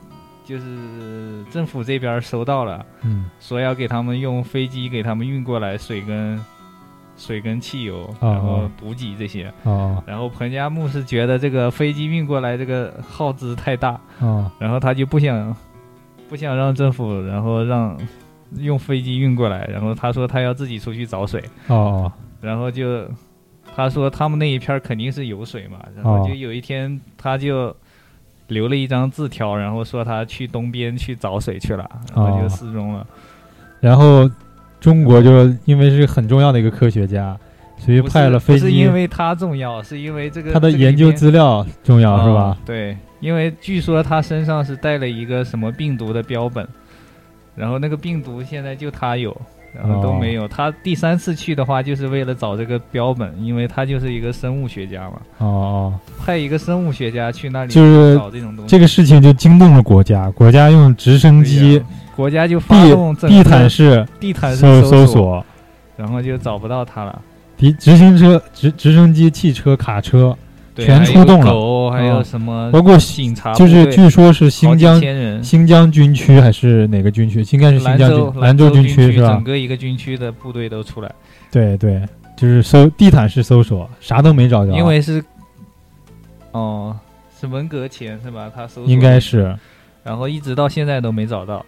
[0.44, 2.84] 就是政府这边收到了。
[3.02, 3.30] 嗯。
[3.40, 6.38] 说要给他们用飞机给他们运过来水跟
[7.16, 8.32] 水跟汽油，哦。
[8.32, 9.52] 然后补给这些。
[9.62, 10.02] 哦。
[10.06, 14.50] 然后彭加木是觉得这个飞机运过来这个耗资太大，哦。
[14.58, 15.56] 然后他就不想
[16.28, 17.96] 不想让政府，然后让
[18.56, 19.68] 用飞机运过来。
[19.72, 23.06] 然后他说他要自己出去找水，哦然后就
[23.74, 27.74] 他说他们那一片肯定是有水嘛，然后哦就有一天他就。
[28.48, 33.06] 留了一张字条，然后说他去东边去找水去了，然后就哦失踪了。
[33.78, 34.26] 然后
[34.80, 37.38] 中国就因为是很重要的一个科学家，
[37.76, 42.58] 所以派了飞机不是因，为他重要，是因为这个他的研究资料重要是吧啊？
[42.64, 46.66] 对，因为据说他身上是带了一个什么病毒的标本，
[47.58, 49.36] 然后那个病毒现在就他有，
[49.74, 50.46] 然后都哦没有。
[50.46, 55.94] 他第三次去的话，就是为了找这个标本，因为他就是一个生物学家嘛，哦哦，
[56.24, 58.70] 派一个生物学家去那里就是找这种东西。
[58.70, 61.82] 这个事情就惊动了国家，国家用直升机呀
[62.14, 65.46] 国家就发动地毯式地毯式搜搜，索，
[65.96, 67.20] 然后就找不到他了。
[67.56, 70.36] 直直行车、直直升机、汽车、卡车，对
[70.84, 75.00] 全出动了还有狗还有哦什么包括警察就是据说是新疆。
[75.42, 77.44] 新疆军区还是哪个军区？
[77.54, 79.44] 应该是新疆兰州军兰州军区是吧整？
[79.44, 81.10] 个一个军区的部队都出来，
[81.50, 82.02] 对对，
[82.36, 85.24] 就是搜地毯式搜索，啥都没找着，因为是，
[86.52, 86.96] 哦，
[87.40, 88.50] 是文革前是吧？
[88.54, 89.56] 他搜索应该，是。
[90.02, 91.64] 然后一直到现在都没找到。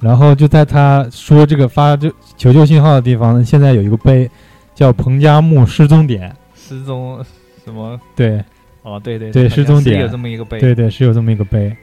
[0.00, 4.30] 然后就在他说这个发这求救信号的地方，现在有一个碑，
[4.74, 6.34] 叫彭加木失踪点。
[6.54, 7.24] 失踪
[7.68, 8.00] 什么？
[8.16, 8.42] 对
[8.82, 10.58] 哦，对对对失踪点有这么一个碑。
[10.58, 11.68] 对对，是有这么一个碑。
[11.68, 11.76] 啊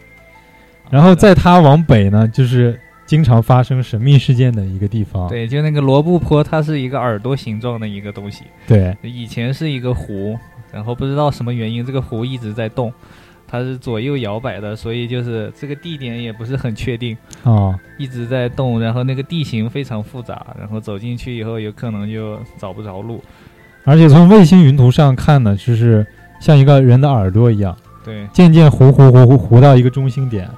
[0.92, 5.28] 然后在它往北呢，就是经常发生神秘事件的一个地方。
[5.28, 10.38] 对，就那个罗布泊，它是一个耳朵形状的一个东西，对以前是一个湖，
[10.72, 12.94] 然后不知道什么原因，这个湖一直在动，
[13.48, 17.18] 它是左右摇摆的，所以就是这个地点也不是很确定。
[17.44, 23.24] 啊，一直在动，然后那个地形非常复杂，然后走进去以后有可能就找不着路。
[23.86, 26.06] 而且从卫星云图上看呢，就是
[26.40, 28.28] 像一个人的耳朵一样，对。
[28.34, 30.50] 渐渐糊糊糊糊糊到一个中心点。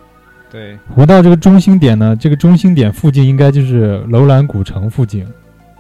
[0.49, 5.27] 对，糊到这个中心点呢，这个中心点附近应该就是楼兰古城附近，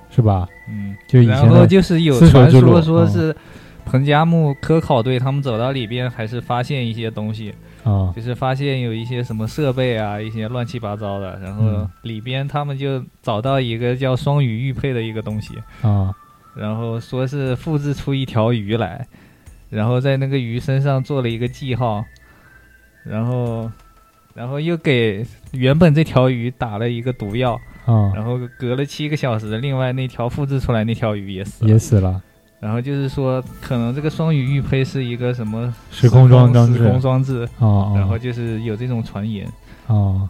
[0.09, 0.45] 是吧？
[0.67, 3.33] 嗯，就以前的然后就是有传说说是
[3.85, 7.53] 彭加木科考队他们走到里边还是发现一些东西，
[7.85, 8.11] 啊。
[8.13, 11.89] 就是发现有一些什么设备啊，一些乱七八糟的，然后嗯。
[12.01, 16.13] 里边他们就找到一个叫双鱼玉佩的一个东西，啊
[16.57, 19.05] 然后说是复制出一条鱼来，
[19.69, 22.03] 然后在那个鱼身上做了一个记号，
[23.03, 23.71] 然后，
[24.33, 27.53] 然后又给原本这条鱼打了一个毒药，
[27.85, 31.69] 啊，然后隔了七个小时，另外那条复制出来那条鱼也死了。
[31.69, 32.21] 也死了。
[32.59, 39.47] 然后就是说，可能这个双鱼玉佩是一个什么时空装装置时空装置，啊，然后就是有这种传言。
[39.85, 40.27] 啊，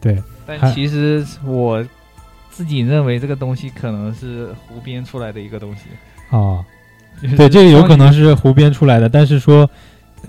[0.00, 1.84] 对，但其实我
[2.58, 5.82] 自己认为这个东西可能是胡编出来的一个东西。
[6.36, 6.58] 啊，
[7.22, 9.70] 就是对，这个有可能是胡编出来的，但是说，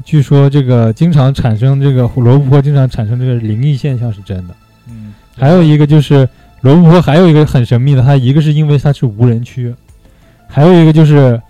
[0.03, 4.55] 据说这个经常产生这个罗布泊经常产生这个灵异现象是真的。
[4.87, 6.29] 嗯，还有一个就是
[6.61, 9.73] 罗布泊还有一个很神秘的，它一个是因为它是无人区，
[10.47, 11.41] 还有一个就是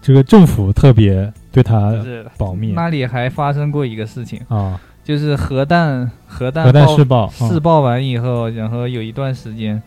[0.00, 1.92] 这个政府特别对它
[2.38, 2.72] 保密。
[2.72, 9.80] 那里还发生过一个事情，啊，就是核弹核弹核弹爆试爆啊试爆完以后，然后有一段时间，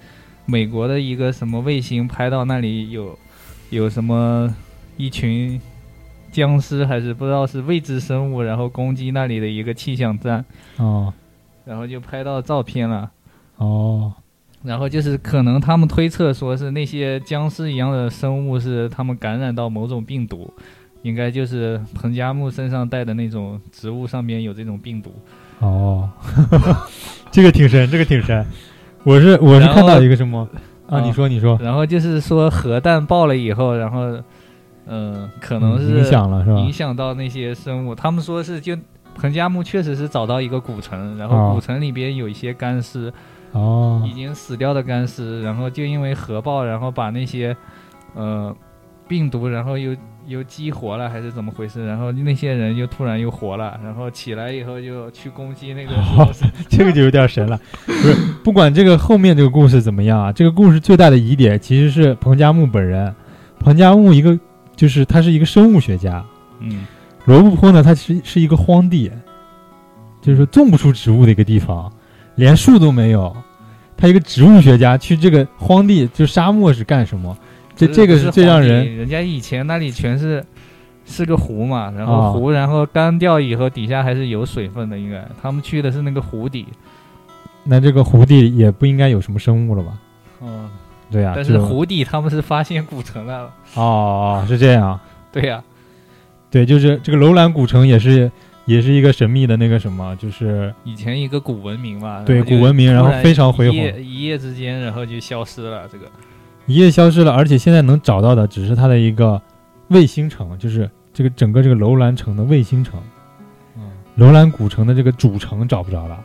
[0.46, 3.20] 美国的一个什么卫星拍到那里有
[3.70, 4.56] 有什么
[4.96, 5.60] 一群
[6.32, 10.46] 僵尸还是不知道是未知生物，然后攻击那里的一个气象站，
[10.78, 11.14] 哦。
[11.66, 13.12] 然后就拍到照片了。
[13.58, 14.14] 哦，
[14.64, 20.52] 然后就是可能他们推测说是那些僵尸一样的生物是他们感染到某种病毒，
[21.02, 25.14] 应该就是彭加木身上带的那种植物上面有这种病毒。
[25.60, 26.10] 哦，
[27.32, 28.46] 这个挺深，这个挺深。
[29.04, 30.48] 我是我是看到一个什么
[30.88, 31.00] 啊？
[31.00, 34.22] 啊你说你说，然后就是说核弹爆了以后，然后
[34.92, 36.72] 嗯、可能是嗯影响了是吧影？
[36.72, 37.94] 响到那些生物。
[37.94, 38.76] 他们说是就
[39.16, 43.14] 彭加木确实是找到一个古城，然后啊古城里边有一些干尸，
[43.52, 47.56] 哦已经死掉的干尸，然后就因为核爆，然后把那些
[48.16, 48.56] 呃
[49.08, 49.96] 病毒，然后又
[50.30, 51.86] 又激活了，还是怎么回事？
[51.86, 56.32] 然后那些人又突然又活了，然后起来以后就去攻击那个 好
[56.70, 57.60] 这个就有点神了。
[57.86, 63.14] 不是，不管这个后面这个故事怎么样啊，这个故事最大的疑点其实是彭加木本人。
[63.60, 64.40] 彭加木一个
[64.76, 66.24] 就是他是一个生物学家，
[66.60, 66.86] 嗯
[67.26, 69.12] 罗布泊呢，它是是一个荒地，
[70.22, 71.92] 就是说种不出植物的一个地方，
[72.36, 73.36] 连树都没有。
[73.98, 77.38] 他一个植物学家去这个荒地，就沙漠是干什么？
[77.88, 80.44] 这这个是最让人人家以前那里全是
[81.06, 86.68] 是个湖嘛，然啊后湖，然后干掉以后底下还是有水分的，应该他们去的是那个湖底。
[87.64, 90.00] 那这个湖底也不应该有什么生物了吧？
[90.42, 90.70] 嗯，
[91.12, 93.52] 对呀、但是湖底他们是发现古城了。
[93.76, 95.00] 哦哦是这样，
[95.32, 95.62] 对呀、
[96.50, 98.32] 对，就是这个楼兰古城也是
[98.66, 105.88] 也是一个神秘的那个什么，就是以前一个古文明嘛，对古文明然后非常辉煌一夜之间，然后就消失了。
[105.92, 106.06] 这个
[106.70, 109.42] 一夜消失了，而且现在能找到的只是它的一个
[109.88, 113.02] 卫星城，就是这个整个这个楼兰城的卫星城。
[113.76, 116.24] 嗯，楼兰古城的这个主城找不着了，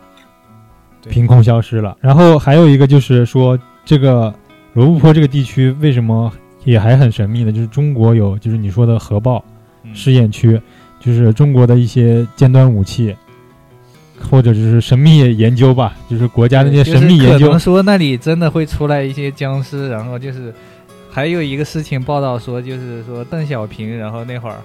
[1.08, 1.96] 凭空消失了。
[1.98, 4.32] 然后还有一个就是说，这个
[4.74, 6.30] 罗布泊这个地区为什么
[6.64, 7.50] 也还很神秘呢？
[7.50, 9.42] 就是中国有就是你说的核爆
[9.82, 10.60] 嗯试验区，
[11.00, 13.16] 就是中国的一些尖端武器，
[14.28, 17.60] 或者就是神秘研究吧，就是国家的那些神秘研究就是可能。
[17.60, 20.52] 说那里真的会出来一些僵尸，然后就是
[21.10, 24.56] 还有一个事情报道说，就是说邓小平，然后那会儿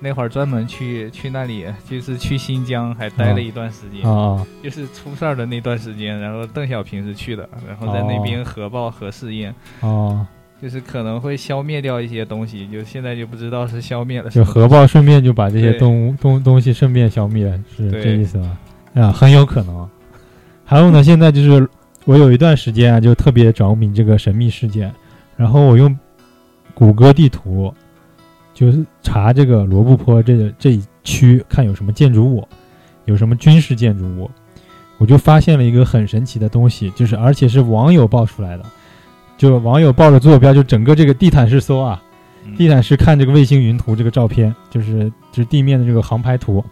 [0.00, 9.52] 那会儿专门去去那里，就是去新疆还待了一段时间，啊就是出事儿的那段时间，然后邓小平是去的，然后在那边核爆核试验。
[9.80, 10.26] 啊啊！
[10.60, 14.44] 就是可能会消灭掉一些东西，就现在就不知道是消灭了就。
[14.44, 18.58] 核爆顺便就把这些对动物东东西顺便消灭，是这意思吗？
[18.94, 19.88] 啊，很有可能。
[20.64, 21.68] 还有呢，现在就是
[22.04, 24.92] 我有一段时间啊，就特别着迷这个神秘事件，
[25.36, 25.96] 然后我用
[26.74, 27.72] 谷歌地图
[28.52, 32.46] 就是查这个罗布泊这个这一区，看有什么建筑物，
[33.04, 34.30] 有什么军事建筑物，
[34.98, 38.64] 我就发现了一个很神奇的东西，就是而且是网友爆出来的，
[39.38, 42.02] 就网友抱着坐标，就整个这个地毯式搜啊，
[42.44, 46.62] 嗯地毯式看这个卫星云图这个照片，就是就是地面的这个航拍图，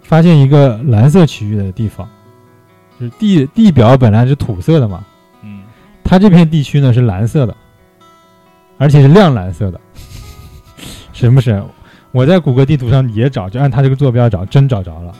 [0.00, 2.08] 发现一个蓝色区域的地方，
[2.98, 5.04] 就是地地表本来是土色的嘛，
[5.42, 5.62] 嗯，
[6.04, 7.56] 它这片地区呢是蓝色的，
[8.78, 9.80] 而且是亮蓝色的，
[11.12, 11.62] 神不神？
[12.12, 15.14] 我在谷歌地图上也找，就按它这个坐标找，真找着了，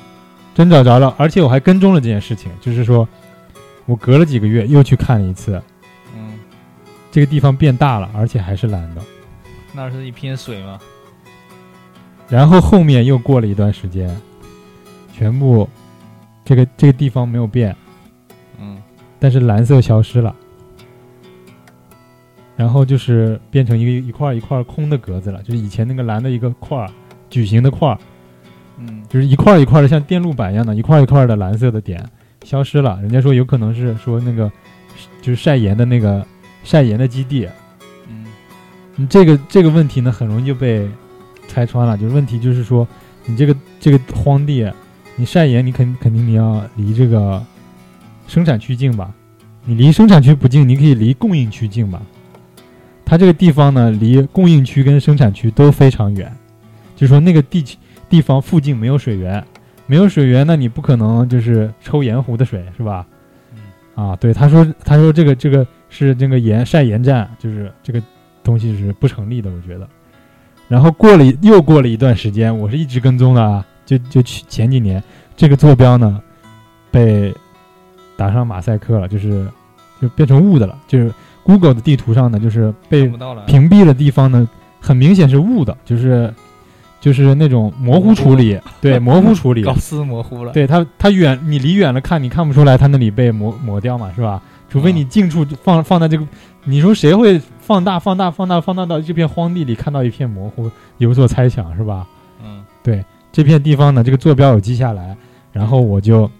[0.54, 3.08] 真找着了，而且我还跟踪了这件事情，就是说
[3.86, 5.62] 我隔了几个月又去看了一次，嗯，
[7.10, 9.02] 这个地方变大了，而且还是蓝的。
[9.72, 10.80] 那是一片水吗。
[12.28, 14.16] 然后后面又过了一段时间，
[15.12, 15.68] 全部
[16.44, 17.74] 这个这个地方没有变，
[18.60, 18.80] 嗯，
[19.18, 20.32] 但是蓝色消失了，
[22.56, 26.88] 然后就是变成一个一块一块空的格子了，就是以前那个蓝的一个块儿，
[27.28, 27.98] 矩形的块儿，
[28.78, 32.04] 嗯，就是一块一块的像电路板一样的，一块一块的蓝色的点
[32.44, 33.00] 消失了。
[33.02, 34.50] 人家说有可能是说那个
[35.20, 36.24] 就是晒盐的那个
[36.62, 37.48] 晒盐的基地，
[38.08, 38.24] 嗯，
[38.96, 40.88] 你这个这个问题呢，很容易就被
[41.48, 41.96] 拆穿了。
[41.96, 42.86] 就是问题就是说，
[43.26, 44.70] 你这个这个荒地，
[45.16, 47.42] 你晒盐，你肯肯定你要离这个
[48.26, 49.12] 生产区近吧？
[49.64, 52.00] 你离生产区不近，你可以离供应区近吧？
[53.04, 56.32] 它这个地方呢，离供应区跟生产区都非常远，
[56.94, 57.76] 就是说那个地区
[58.08, 59.44] 地方附近没有水源，
[59.86, 63.06] 没有水源，那你不可能就是抽盐湖的水，是吧？
[63.96, 68.02] 啊，对，他说他说这个这个是这个盐晒盐站，就是这个
[68.42, 69.86] 东西是不成立的，我觉得。
[70.68, 75.02] 然后过了又过了一段时间，我是一直跟踪的啊，就就去前几年
[75.36, 76.22] 这个坐标呢
[76.90, 77.34] 被
[78.16, 79.46] 打上马赛克了，就是
[80.00, 81.12] 就变成雾的了，就是
[81.42, 83.06] Google 的地图上呢，就是被。
[83.46, 84.48] 屏蔽的地方呢，
[84.80, 86.32] 很明显是雾的，就是
[87.00, 90.52] 就是那种模糊处理， 对模糊处理， 高斯模糊了。
[90.52, 94.40] 对它，它远你离远了看，你看不出来它那里被磨磨掉嘛，是吧？
[94.70, 96.26] 除非你近处放放在这个，
[96.64, 102.08] 你说谁会放大、放大、放大、放大到这片荒地里看到一片模糊，有所猜想是吧？
[102.42, 105.14] 嗯对这片地方呢，这个坐标有记下来，
[105.52, 106.30] 然后我就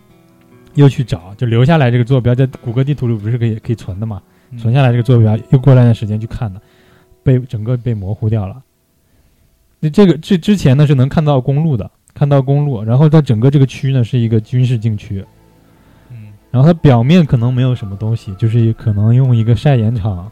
[0.74, 4.22] 又去找，就留下来这个坐标，在谷歌地图里不是可以可以存的嘛？
[4.52, 6.60] 嗯存下来这个坐标，又过了一段时间去看的，
[7.22, 8.62] 被整个被模糊掉了。
[9.78, 15.26] 那这个这之前呢是能看到公路的，看到公路，然后它整个这个区呢是一个军事禁区，嗯
[16.51, 20.30] 然后它表面可能没有什么东西，就是可能用一个晒盐场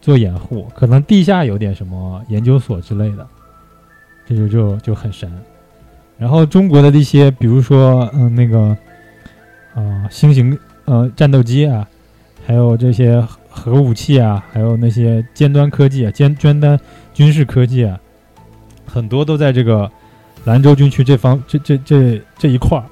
[0.00, 3.26] 做掩护，可能地下有点什么研究所之类的，
[4.26, 5.30] 这就就就很神。
[6.18, 8.76] 然后中国的这些，比如说嗯那个
[9.74, 11.88] 啊、新型呃战斗机啊，
[12.46, 16.78] 还有这些核武器啊，还有那些尖端科技啊、尖尖端
[17.14, 17.98] 军事科技啊，
[18.84, 19.90] 很多都在这个
[20.44, 22.84] 兰州军区这方这这这这一块儿，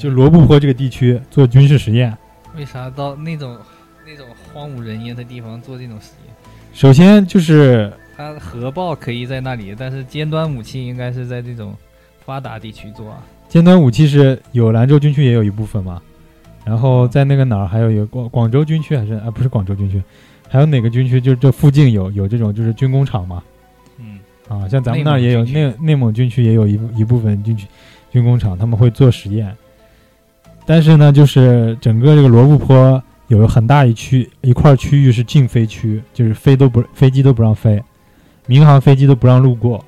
[0.00, 2.16] 就罗布泊这个地区做军事实验。
[2.56, 3.54] 为啥到那种
[4.06, 6.34] 那种荒无人烟的地方做这种实验？
[6.72, 11.74] 首先就是它核爆可以在那里，但是尖端武器应该是在这种
[12.24, 13.22] 发达地区做啊。
[13.46, 16.00] 尖端武器是有兰州军区也有一部分嘛，
[16.64, 20.02] 然后在那个哪儿还有一个广广州军区还是啊不是广州军区，
[20.48, 23.42] 还有哪个军区就这附近有有这种就是军工厂嘛
[23.98, 27.66] 嗯啊，像咱们那儿也有内内内蒙军区也有一部一部分军区
[28.10, 29.56] 军工厂，他们会做实验，
[30.66, 37.82] 但是呢，就是整个这个罗布泊有很大一区一块区域是禁飞区，就是飞都不飞机都不让飞，
[38.46, 39.84] 民航飞机都不让路过，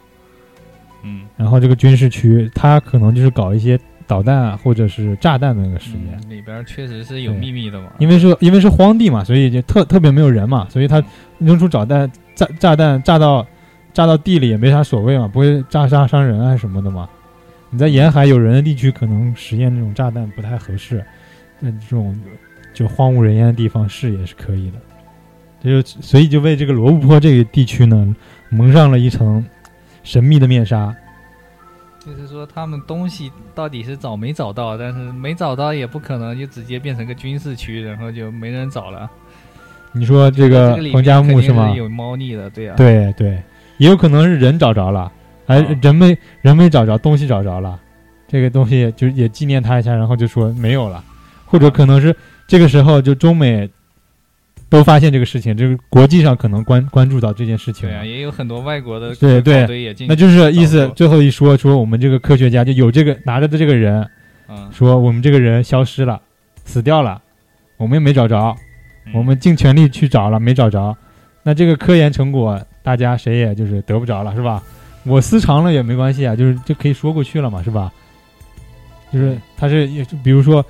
[1.02, 7.88] 嗯，然后这个军事区，它可能就是搞一些导弹啊或者是炸弹的那个实验，嗯里边确实是有秘密的嘛。
[7.98, 11.02] 因为是因为是荒地嘛，所以就特特别没有人嘛，所以它
[11.38, 13.46] 扔出导弹炸炸弹炸到
[13.92, 17.08] 炸到地里也没啥所谓嘛，不会炸杀伤人啊什么的嘛。
[17.72, 21.02] 你在沿海有人的地区，可能实验这种炸弹不太合适，
[21.58, 22.14] 那这种
[22.74, 24.78] 就荒无人烟的地方试也是可以的。
[25.62, 28.14] 这就所以就为这个罗布泊这个地区呢
[28.50, 29.42] 蒙上了一层
[30.04, 30.94] 神秘的面纱。
[32.04, 39.10] 就是说他们东西到底是找没找到，但是没找到也不可能就直接变成个军事区，然后就没人找了。
[39.92, 41.72] 你说这个彭加木肯定吗？
[41.74, 42.76] 有猫腻的，对啊。
[42.76, 43.42] 对对，
[43.78, 45.10] 也有可能是人找着了，
[45.46, 47.78] 哎，哦人没人没找着，东西找着了，
[48.28, 51.02] 这个东西就也纪念他一下，然后就说没有了，
[51.46, 52.14] 或者可能是
[52.46, 53.68] 这个时候就中美
[54.68, 57.88] 都发现这个事情，这个国际上可能关关注到这件事情。
[57.88, 59.94] 对啊，，也有很多外国的对对。
[60.08, 64.08] 那就是意思最后一说说我们这个科学家就有这个拿着的这个人
[64.48, 66.20] 嗯，说我们这个人消失了，
[66.64, 67.20] 死掉了，
[67.76, 68.56] 我们也没找着，
[69.06, 69.12] 嗯。
[69.14, 70.96] 我们尽全力去找了，没找着，
[71.42, 74.62] 那这个科研成果大家谁也就是得不着了，是吧？
[75.04, 77.92] 我私藏了也没关系啊，就是就可以说过去了嘛，是吧？
[79.12, 80.64] 就是他是，也就比如说，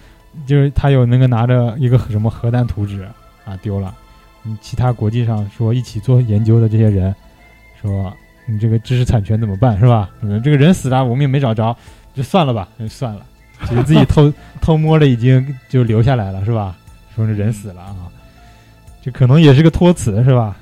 [0.46, 3.06] 就是他有那个拿着一个什么核弹图纸
[3.44, 3.94] 啊丢了，
[4.42, 7.14] 你，其他国际上说一起做研究的这些人
[7.80, 8.12] 说
[8.46, 10.10] 你这个知识产权怎么办，是吧？
[10.22, 11.76] 嗯，这个人死了，我们也没找着，
[12.14, 13.24] 就算了吧，就算了，
[13.68, 16.76] 其实自己偷偷摸的已经就留下来了，是吧？
[17.14, 18.08] 说是人死了啊。
[19.02, 20.56] 这可能也是个托词，是吧？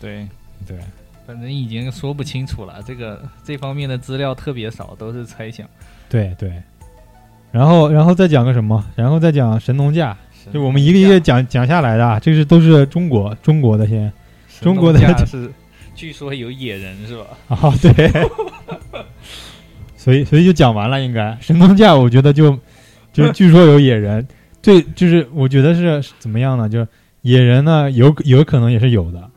[0.00, 0.26] 对，
[0.66, 0.78] 对，
[1.26, 2.80] 反正已经说不清楚了。
[2.86, 5.66] 这个这方面的资料特别少，都是猜想。
[6.08, 6.52] 对对。
[7.50, 8.84] 然后，然后再讲个什么？
[8.94, 10.16] 然后再讲神农架，
[10.52, 14.12] 就我们一个一个讲讲下来的啊，这是都是中国中国的先
[14.60, 15.50] 中国的是，
[15.94, 17.24] 据说有野人是吧？
[17.48, 18.10] 啊，对。
[19.96, 22.56] 所以，所以就讲完了，应该神农架，我觉得就
[23.12, 24.24] 就据说有野人，
[24.62, 26.68] 对，就是我觉得是怎么样呢？
[26.68, 26.86] 就
[27.22, 29.28] 野人呢，有有可能也是有的，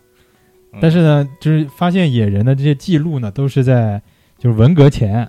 [0.72, 4.01] 嗯但是呢，就是发现野人的这些记录呢，都是在
[4.38, 5.28] 就是文革前，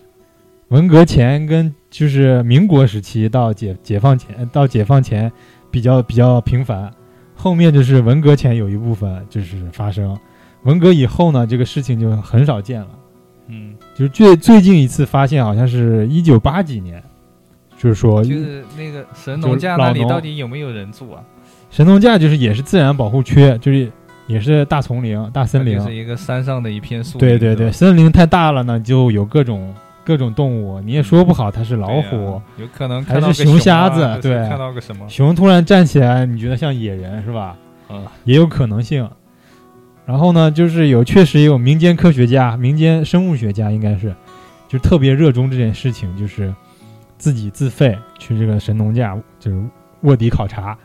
[0.68, 5.32] 文革前跟就是民国时期到解解放前到解放前
[5.70, 6.93] 比较比较频繁，
[7.34, 10.16] 后面就是文革前有一部分就是发生，
[10.64, 12.88] 文革以后呢，这个事情就很少见了。
[13.49, 17.03] 嗯，就是最最近一次发现好像是一九八几年，
[17.76, 21.24] 就是说就是那个神农架那里到底有没有人住啊？
[21.70, 23.91] 神农架就是也是自然保护区，就是
[24.31, 27.20] 也是大丛林、大森林是一个山上的一片树林。
[27.20, 29.74] 对对对，森林太大了呢，就有各种
[30.05, 35.09] 各种动物，你也说不好它是老虎，啊有可能还是熊瞎啊子对看到个什么？
[35.09, 37.57] 熊突然站起来，你觉得像野人是吧？
[37.89, 39.09] 啊，也有可能性。
[40.07, 44.14] 然后呢，就是有确实也有民间科学家、民间生物学家，应该是
[44.68, 46.53] 就特别热衷这件事情，就是
[47.18, 49.62] 自己自费去这个神农架，就是
[50.03, 50.76] 卧底考察，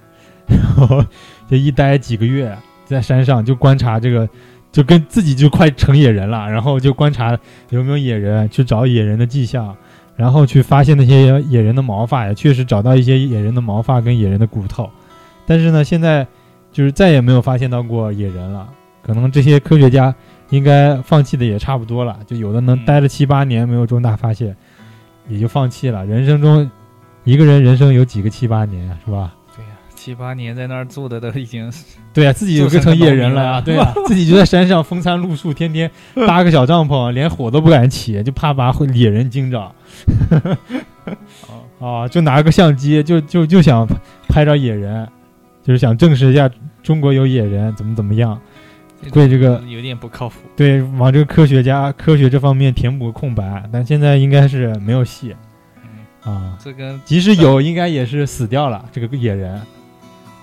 [0.48, 1.04] 然 后
[1.50, 4.27] 就一待几个月在山上就观察这个，
[4.71, 7.38] 就跟自己就快成野人了，然后就观察
[7.69, 9.75] 有没有野人，去找野人的迹象，
[10.15, 14.89] 然后去发现那些野人的毛发，也确实找到一些野人的毛发跟野人的骨头，
[15.45, 16.25] 但是呢，现在
[16.71, 18.69] 就是再也没有发现到过野人了。
[19.01, 20.13] 可能这些科学家
[20.49, 24.55] 应该放弃的也差不多了，就有的能待了七八年没有重大发现，
[25.29, 26.05] 也就放弃了。
[26.05, 26.69] 人生中
[27.23, 29.33] 一个人人生有几个七八年，是吧？
[30.06, 31.68] 七八年在那儿住的都已经
[32.14, 35.89] 对啊，自己就变成野人了啊，对啊， 自己就在山上风餐露宿，天天
[36.28, 39.60] 搭个小帐篷，连火都不敢起，就怕把野人惊着
[41.80, 43.84] 哦， 啊，就拿个相机，就就就想
[44.30, 45.08] 拍照野人，
[45.64, 46.47] 就是想证实一下
[46.84, 48.39] 中国有野人，怎么怎么样，
[49.12, 50.36] 对这个有点不靠谱。
[50.56, 55.36] 对，往这个科学家科学这方面填补空白，但现在应该是没有戏
[56.28, 59.60] 嗯，啊，这跟即使有，应该也是死掉了，这个野人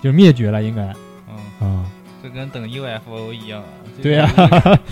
[0.03, 0.83] 就灭绝了，应该
[1.29, 1.87] 嗯，啊，
[2.23, 3.69] 这跟等 UFO 一样啊。
[4.03, 4.27] 对呀、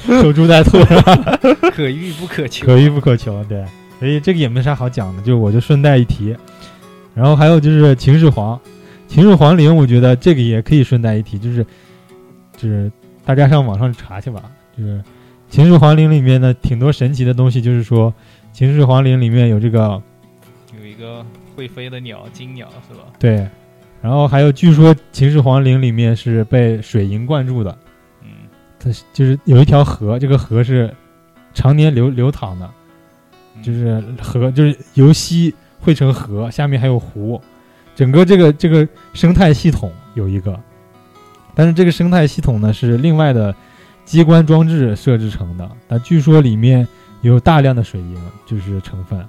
[0.07, 1.39] 个 守株待兔是吧？
[1.75, 2.67] 可遇不可求。
[2.67, 3.65] 可遇不可求，对，
[3.99, 6.37] 所以这个也没啥好讲的，就我就顺带一提。
[7.15, 8.61] 然后还有就是秦始皇，
[9.09, 11.65] 秦始皇陵，我觉得这个也可以顺带一提，就是
[12.57, 12.93] 就是
[13.25, 14.43] 大家上网上查去吧，
[14.77, 15.03] 就是
[15.49, 18.15] 秦始皇陵里面呢挺多神奇的东西，就是说
[18.53, 20.01] 秦始皇陵里面有这个
[20.79, 21.25] 有一个
[21.57, 23.05] 会飞的鸟，金鸟是吧？
[23.19, 23.49] 对，
[24.03, 27.79] 然后还有据说秦始皇陵里面是被水银灌注的，
[28.23, 28.29] 嗯，
[28.79, 30.93] 它是就是有一条河，这个河是
[31.53, 32.71] 常年流流淌的，
[33.57, 33.63] 嗯。
[33.63, 37.41] 就是河，就是由溪汇成河，下面还有湖，
[37.95, 40.59] 整个这个这个生态系统有一个，
[41.55, 43.55] 但是这个生态系统呢是另外的
[44.07, 46.89] 机关装置设置成的，但据说里面
[47.21, 49.23] 有大量的水银，就是成分，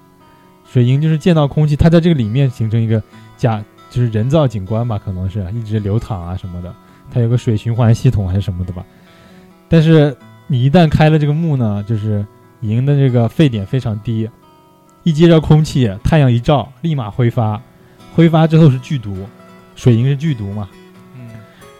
[0.65, 3.03] 水银就是见到空气，它在这个里面形成一个
[3.35, 3.61] 假，
[3.91, 6.73] 就是人造景观吧，可能是一直流淌啊什么的，
[7.13, 8.83] 它有个水循环系统还是什么的吧，
[9.69, 10.15] 但是
[10.47, 12.25] 你一旦开了这个幕呢，就是
[12.61, 14.27] 银的这个沸点非常低，
[15.03, 17.61] 一接着空气，太阳一照，立马挥发，
[18.15, 19.27] 挥发之后是剧毒，
[19.75, 20.69] 水银是剧毒嘛，
[21.15, 21.29] 嗯，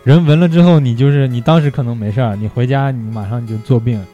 [0.04, 4.06] 人闻了之后，你就是你当时可能没事儿，你回家你马上就作病，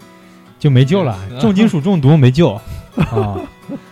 [0.60, 2.60] 就没救了，重金属中毒没救。
[3.12, 3.38] 啊，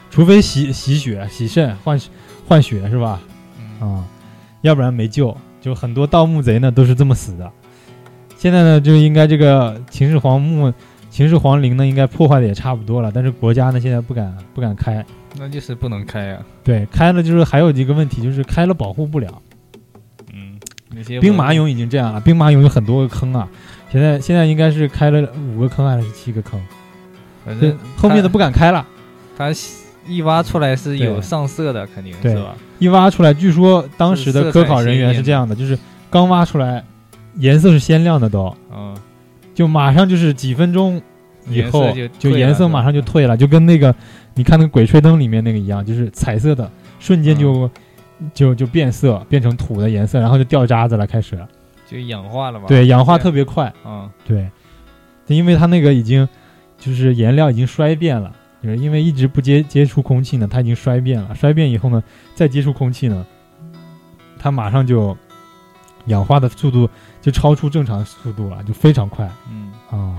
[0.09, 1.99] 除非洗洗血、洗肾、换
[2.47, 3.19] 换血是吧？
[3.81, 4.05] 嗯，啊，
[4.61, 5.35] 要不然没救。
[5.61, 7.51] 就很多盗墓贼呢都是这么死的。
[8.37, 10.71] 现在呢，就应该这个秦始皇墓、
[11.09, 15.03] 秦始皇陵呢，应该破坏的也差不多了，但是国家呢现在不敢不敢开。
[15.37, 16.45] 那就是不能开啊。
[16.63, 19.41] 对，开了就是还有一个问题，就是开了保护不了。
[20.31, 20.59] 嗯，
[20.91, 23.49] 那些兵马俑已经这样了，兵马俑有很多个坑啊，
[23.91, 26.61] 现在现在应该是开了五个坑还是七个坑？
[27.43, 28.85] 反正，后面的不敢开了。
[29.37, 29.51] 它
[30.07, 32.31] 一挖出来是有上色的，肯定对。
[32.31, 32.55] 是吧？
[32.79, 35.77] 一挖出来，据说当时的科考人员是这样的，就是
[36.09, 36.83] 刚挖出来，
[37.37, 38.95] 颜色是鲜亮的都，嗯，
[39.53, 41.01] 就马上就是几分钟
[41.47, 43.93] 以后就颜色马上就退了，就跟那个
[44.33, 47.69] 你看那个《鬼吹灯》里面那个一样，就是彩色的，瞬间就、
[48.33, 51.37] 就就变色，变成土的颜色，然后就掉渣子了，开始。
[51.87, 52.65] 就氧化了嘛。
[52.67, 54.49] 对氧化特别快，嗯，对，
[55.27, 56.27] 因为它那个已经
[56.77, 58.31] 就是颜料已经衰变了，
[58.65, 61.35] 就是因为一直不接接触空气呢，它已经衰变了。
[61.35, 62.03] 衰变以后呢，
[62.33, 63.23] 再接触空气呢，
[64.39, 65.15] 它马上就
[66.05, 66.89] 氧化的速度
[67.21, 70.17] 就超出正常速度了，就非常快嗯，啊。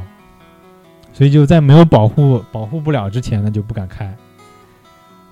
[1.13, 4.17] 所以就在没有保护保护不了之前呢，就不敢开。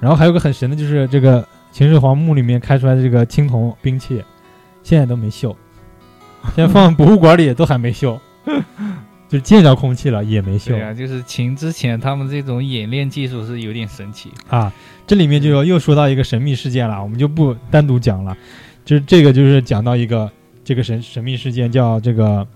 [0.00, 4.24] 然后还有个很神的就是这个秦始皇墓里面开出来的这个青铜兵器，
[4.82, 5.54] 现在都没锈，
[6.56, 8.18] 现在放博物馆里都还没锈。
[9.34, 14.30] 就见着空气了也没锈对啊，就是秦之前他们这种演练技术是有点神奇。
[14.48, 14.72] 啊。
[15.08, 18.36] 这里面就又说到一个神秘事件了，我们就不单独讲了。
[18.84, 20.30] 就是这个，就是讲到一个
[20.62, 22.46] 这个神神秘事件，叫这个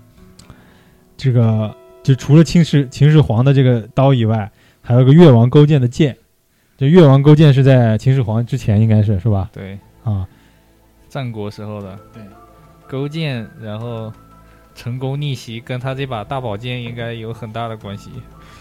[1.17, 4.49] 这个，就除了秦始秦始皇的这个刀以外，
[4.81, 6.15] 还有个越王勾践的剑。
[6.77, 9.49] 这越王勾践是在秦始皇之前，应该是是吧？
[9.51, 10.25] 对，啊，
[11.09, 12.23] 战国时候的对
[12.87, 14.09] 勾践，然后
[14.79, 18.09] 成功逆袭，跟他这把大宝剑应该有很大的关系。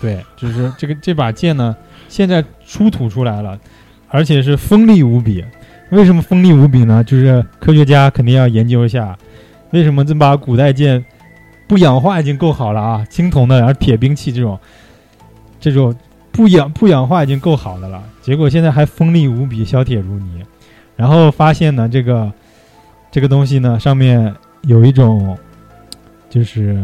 [0.01, 1.77] 对，就是这个这把剑呢，
[2.09, 3.57] 现在出土出来了，
[4.09, 5.45] 而且是锋利无比。
[5.91, 7.05] 为什么锋利无比呢？
[7.05, 9.17] 就是科学家肯定要研究一下，
[9.71, 11.05] 为什么这把古代剑
[11.69, 13.07] 不氧化已经够好了啊？
[13.09, 14.59] 青铜的，然后铁兵器这种，
[15.61, 15.95] 这种
[16.33, 20.43] 不氧不氧化已经够好的了，结果现在还锋利无比，削铁如泥。
[20.97, 22.33] 然后发现呢，这个
[23.09, 25.39] 这个东西呢，上面有一种
[26.29, 26.79] 就是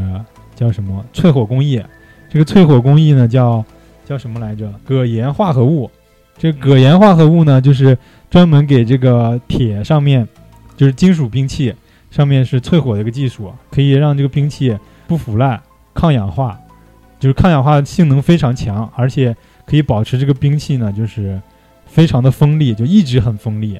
[0.54, 1.82] 叫什么淬火工艺。
[2.28, 3.64] 这个淬火工艺呢，叫
[4.04, 4.72] 叫什么来着？
[4.86, 5.90] 铬盐化合物。
[6.36, 7.96] 这铬盐化合物呢，就是
[8.28, 10.26] 专门给这个铁上面，
[10.76, 11.72] 就是金属兵器
[12.10, 14.76] 上面是淬火的一个技术，可以让这个兵器
[15.06, 15.62] 不腐烂、
[15.94, 16.58] 抗氧化，
[17.20, 19.34] 就是抗氧化性能非常强，而且
[19.64, 21.40] 可以保持这个兵器呢，就是
[21.86, 23.78] 非常的锋利，就一直很锋利。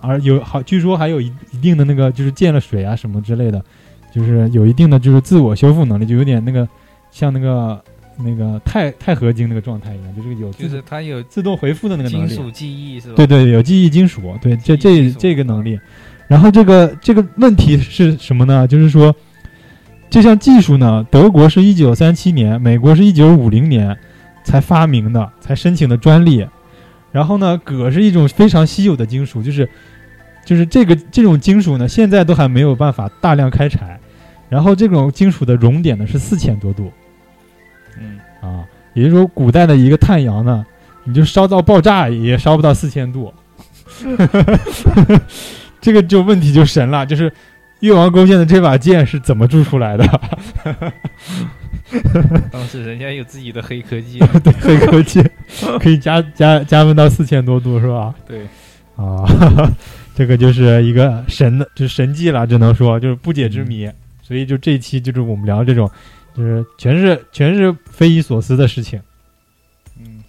[0.00, 3.62] 而有好，据说还有一一定的那个，就是见了水啊什么之类的，
[4.14, 6.68] 就是有一定的就是自我修复能力，就有点那个
[7.10, 7.82] 像那个
[8.16, 12.28] 那个钛钛合金那个状态一样，就是有就是它有自动回复的那个能力。
[12.28, 13.14] 金属记忆是吧？
[13.16, 15.78] 对对，有记忆金属，对这这这个能力。
[16.28, 18.66] 然后这个这个问题是什么呢？
[18.68, 19.14] 就是说，
[20.08, 23.98] 这项技术呢，德国是一九三七年，美国是一九五零年
[24.44, 26.46] 才发明的，才申请的专利。
[27.10, 29.68] 然后呢，铬是一种非常稀有的金属，就是
[30.46, 34.00] 就是这个这种金属呢，现在都还没有办法大量开采。
[34.54, 36.92] 然后这种金属的熔点呢是四千多度
[37.98, 40.64] 嗯，啊，也就是说，古代的一个炭窑呢，
[41.02, 43.34] 你就烧到爆炸也烧不到四千度。
[45.80, 47.32] 这个就问题就神了，就是
[47.80, 50.20] 越王勾践的这把剑是怎么铸出来的？
[52.50, 55.22] 当时人家有自己的黑科技， 对，黑科技
[55.80, 58.14] 可以加加加温到四千多度是吧？
[58.26, 58.46] 对，
[58.96, 59.24] 啊，
[60.14, 63.90] 这个就是一个神的，就是神迹了，只能说就是不解之谜。
[64.26, 65.88] 所以就这一期就是我们聊这种，
[66.34, 69.00] 就是全是全是匪夷所思的事情。
[70.00, 70.24] 嗯，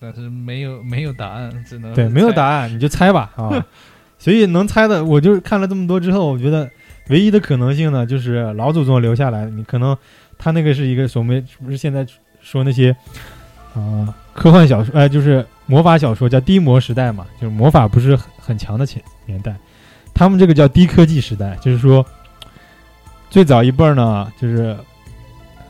[0.00, 2.74] 但是没有没有答案，只能对，没有答案。
[2.74, 3.64] 你就猜吧啊。
[4.18, 6.70] 所以能猜的，我就是看了这么多之后，我觉得
[7.10, 9.50] 唯一的可能性呢，就是老祖宗留下来的。
[9.50, 9.94] 你可能
[10.38, 12.06] 他那个是一个所谓，不是现在
[12.40, 12.96] 说那些
[13.74, 19.54] 啊、科幻小说，哎、就是魔法小说叫低魔时代嘛，就是魔法不是很很强的前年代。
[20.14, 22.06] 他们这个叫低科技时代，就是说
[23.30, 24.76] 最早一辈儿呢，就是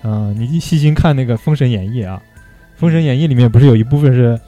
[0.02, 2.20] 嗯、你细心看那个《封神演义》啊，
[2.78, 4.38] 《封神演义》里面不是有一部分是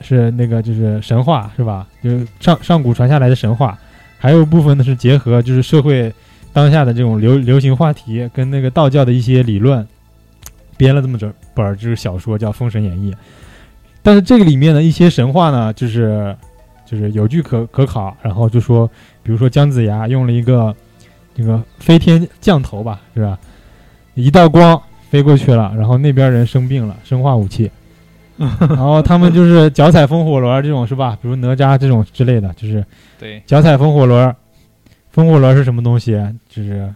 [0.00, 1.88] 是那个就是神话是吧？
[2.00, 3.76] 就是上上古传下来的神话，
[4.18, 6.12] 还有部分呢是结合就是社会
[6.52, 9.84] 当下的这种流流行话题跟那个道教的一些理论，
[10.76, 13.12] 编了这么整本儿就是小说叫《封神演义》。
[14.02, 16.34] 但是这个里面的一些神话呢，就是
[16.86, 18.88] 就是有据可可考，然后就说，
[19.24, 20.74] 比如说姜子牙用了一个
[21.40, 23.38] 这个飞天降头吧，是吧？
[24.14, 27.70] 一道光飞过去了，然后那边人生病了，生化武器。
[28.36, 31.16] 然后他们就是脚踩风火轮这种是吧？
[31.20, 32.84] 比如哪吒这种之类的，就是
[33.18, 34.34] 对，脚踩风火轮。
[35.10, 36.12] 风火轮是什么东西？
[36.48, 36.88] 就是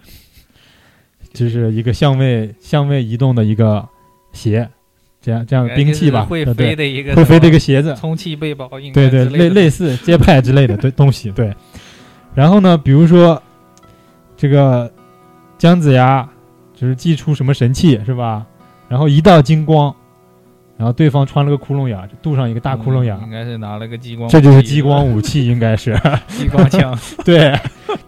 [1.32, 3.86] 就是一个相位相位移动的一个
[4.32, 4.66] 鞋，
[5.20, 11.52] 这样这样的兵器吧，会飞的一个会飞的一个鞋子，充气背包，应对对，类类类似街派之类的对东西，对。
[12.34, 13.40] 然后呢，比如说
[14.36, 14.90] 这个
[15.58, 16.28] 姜子牙
[16.74, 18.44] 就是祭出什么神器是吧？
[18.88, 19.94] 然后一道金光，
[20.76, 25.98] 然后对方穿了个窟窿眼镀上一个大窟窿眼应该是拿了个激光，这就是激光武器，应该是。
[26.28, 27.58] 激光枪， 对，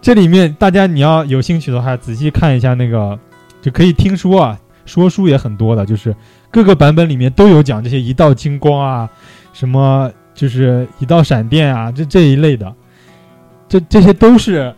[0.02, 3.18] 这里面大家你要有兴趣的话，仔细看一下那个，
[3.62, 6.14] 就可以听说啊，说书也很多的，就是
[6.50, 9.08] 各个版本里面都有讲这些一道金光啊，
[9.52, 12.72] 什么就是一道闪电啊，这这一类的，
[13.66, 14.72] 这这些都是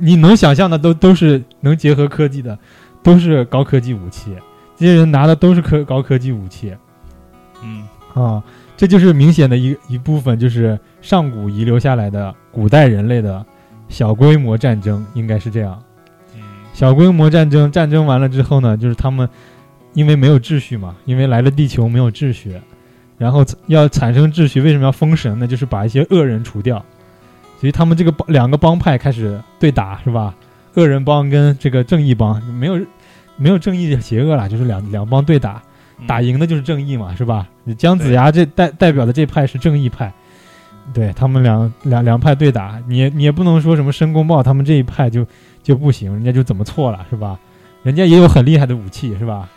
[0.00, 2.58] 你能想象的都都是能结合科技的，
[3.02, 4.34] 都是高科技武器。
[4.76, 6.74] 这些人拿的都是科高科技武器
[7.62, 8.42] 嗯，啊，
[8.78, 13.44] 这就是明显的一一部分，就是上古遗留下来的古代人类的
[13.90, 15.80] 小规模战争，应该是这样。
[16.34, 16.40] 嗯，
[16.72, 19.28] 小规模战争，战争完了之后呢，就是他们
[19.92, 22.58] 因为没有秩序嘛，因为来了地球没有秩序，
[23.18, 25.46] 然后要产生秩序，为什么要封神呢？
[25.46, 26.82] 就是把一些恶人除掉，
[27.60, 30.34] 所以他们这个帮两个帮派开始对打，是吧？
[30.74, 32.80] 恶人帮跟这个正义帮没有
[33.36, 35.62] 没有正义邪恶了，就是两两帮对打，
[35.98, 37.46] 嗯打赢的就是正义嘛，是吧？
[37.76, 40.10] 姜子牙这代代表的这派是正义派，
[40.94, 45.26] 对他们两两两派对打，你也你也不能说什么申公豹他们这一派就
[45.62, 47.38] 就不行，人家就怎么错了，是吧？
[47.82, 49.48] 人家也有很厉害的武器，是吧？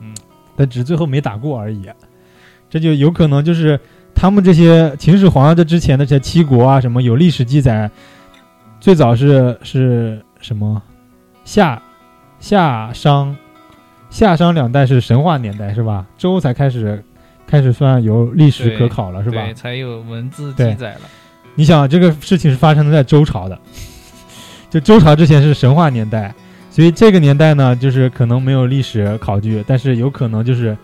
[0.00, 0.14] 嗯，
[0.54, 1.88] 但只是最后没打过而已，
[2.68, 3.80] 这就有可能就是
[4.20, 7.88] 他们这些秦始皇这之前的这些七国啊，什么有历史记载，
[8.80, 10.82] 最早是是什么
[11.44, 11.80] 夏
[12.40, 13.36] 夏商
[14.10, 16.04] 夏商两代是神话年代是吧？
[16.18, 17.00] 周才开始
[17.46, 19.54] 开始算有历史可考了是吧对，？
[19.54, 21.02] 才有文字记载了。
[21.54, 23.56] 你想这个事情是发生在周朝的，
[24.68, 26.34] 就周朝之前是神话年代，
[26.72, 30.76] 所以这个年代呢，就是可能没有历史考据，但是有可能就是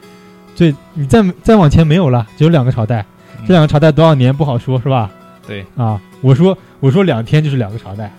[0.54, 3.06] 最你再再往前没有了，只有两个朝代，嗯
[3.46, 5.10] 这两个朝代多少年不好说，是吧？
[5.46, 8.10] 对，啊，我说我说两天就是两个朝代，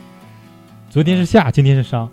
[0.89, 2.07] 昨天是夏，今天是商，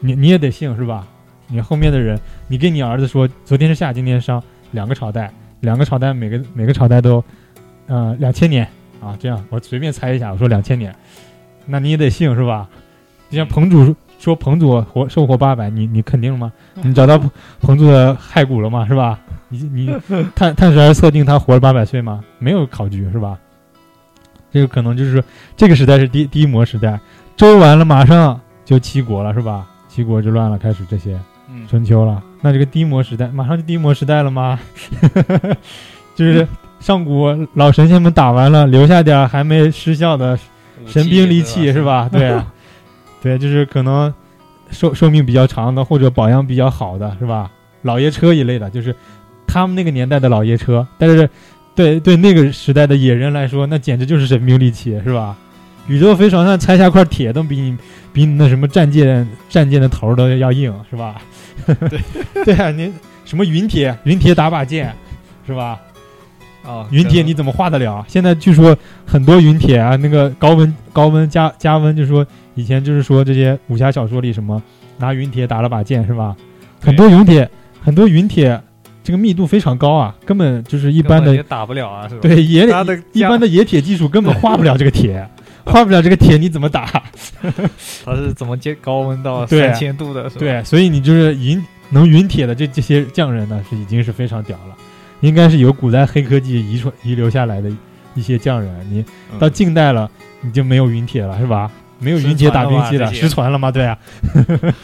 [0.00, 1.06] 你你也得信是吧？
[1.48, 7.22] 你后面的人，你跟你儿子说昨天是夏，今天是商，两个朝代，两个朝代每个每个朝代都，
[7.88, 8.66] 呃两千年
[9.00, 10.94] 啊，这样我随便猜一下，我说两千年，
[11.66, 12.68] 那你也得信是吧？
[13.28, 16.52] 就像彭祖说彭祖活寿活八百，你你肯定吗？
[16.74, 18.86] 你找到彭彭祖的骸骨了吗？
[18.86, 19.18] 是吧？
[19.52, 19.94] 你你
[20.34, 22.24] 碳碳十二测定他活了八百岁吗？
[22.38, 23.38] 没有考据是吧？
[24.50, 25.22] 这个可能就是
[25.56, 26.98] 这个时代是第第一魔时代，
[27.36, 29.66] 周完了马上就七国了是吧？
[29.88, 31.18] 七国之乱了，开始这些
[31.50, 34.58] 嗯，春秋了，那这个低魔时代马上就低魔时代了吗？
[36.16, 36.46] 就是
[36.80, 40.38] 上古老神仙们打完了，留下点还没失效的
[40.86, 41.82] 神兵利器是？
[41.82, 42.08] 吧？
[42.10, 42.52] 对啊，
[43.22, 44.12] 对，就是可能
[44.70, 47.50] 寿寿命比较长的，或者保养比较好的，是吧？
[47.82, 48.94] 老爷车一类的，就是
[49.52, 51.28] 他们那个年代的老爷车，但是
[51.74, 55.36] 对对那个时代的野人来说，那简直就是神兵利器，是吧？
[55.88, 57.76] 宇宙飞船上拆下块铁都比你
[58.14, 61.20] 比你那什么战舰战舰的头都要硬，是吧？
[61.66, 62.00] 对
[62.46, 62.90] 对啊，你
[63.26, 64.90] 什么云铁云铁打把剑，
[65.46, 65.78] 是吧？
[66.64, 68.02] 哦，云铁你怎么化得了？
[68.08, 68.74] 现在据说
[69.04, 74.62] 很多云铁啊，那个高温高温加加温，就说以前就是说这些武侠小说里什么
[74.96, 76.34] 拿云铁打了把剑是吧？
[76.80, 77.50] 对很多云铁
[77.82, 78.58] 很多云铁
[79.02, 82.20] 这个密度非常高啊，根本就是一一般的也打不了啊，是吧？
[82.22, 85.28] 对野它的一般的冶铁技术根本化不了这个铁，
[85.66, 87.02] 化不了这个铁你怎么打？
[88.04, 90.22] 它是怎么接高温到三千度的？
[90.30, 94.74] 是吧，对，所以你就是云能云铁的这这些匠人呢，是已经是非常屌了，
[95.20, 97.70] 应该是有古代黑科技遗传遗留下来的
[98.14, 98.72] 一些匠人。
[98.88, 101.70] 你嗯到近代了，你就没有云铁了，是吧？
[101.98, 104.50] 没有云铁打兵器了，失传了吗这些失传了吗？
[104.50, 104.74] 对啊，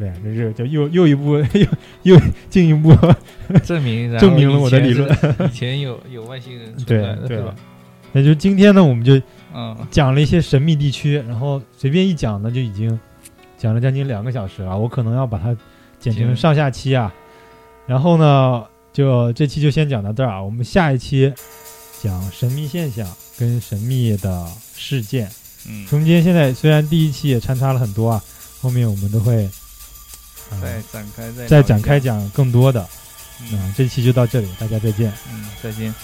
[0.00, 1.66] 对啊，这是就又又一步又
[2.14, 2.92] 又进一步，
[3.62, 5.08] 证明证明了我的理论
[5.46, 7.54] 以前有有外星人存对对吧？
[8.12, 9.20] 那就今天呢，我们就
[9.54, 12.98] 嗯，讲了一些神秘地区，然后随便一讲呢，就已经
[13.58, 14.76] 讲了将近两个小时了。
[14.76, 15.56] 我可能要把它
[15.98, 17.12] 剪成上下期啊。
[17.86, 20.42] 然后呢，就这期就先讲到这儿啊。
[20.42, 21.32] 我们下一期
[22.00, 23.06] 讲神秘现象
[23.38, 25.28] 跟神秘的事件。
[25.68, 28.22] 嗯，中间现在虽然第一期也穿插了很多啊，
[28.60, 29.50] 后面我们都会、呃
[30.60, 32.86] 再展开再再展开，讲更多的。
[33.50, 35.12] 那、嗯这期就到这里，大家再见。
[35.32, 35.94] 嗯，再见。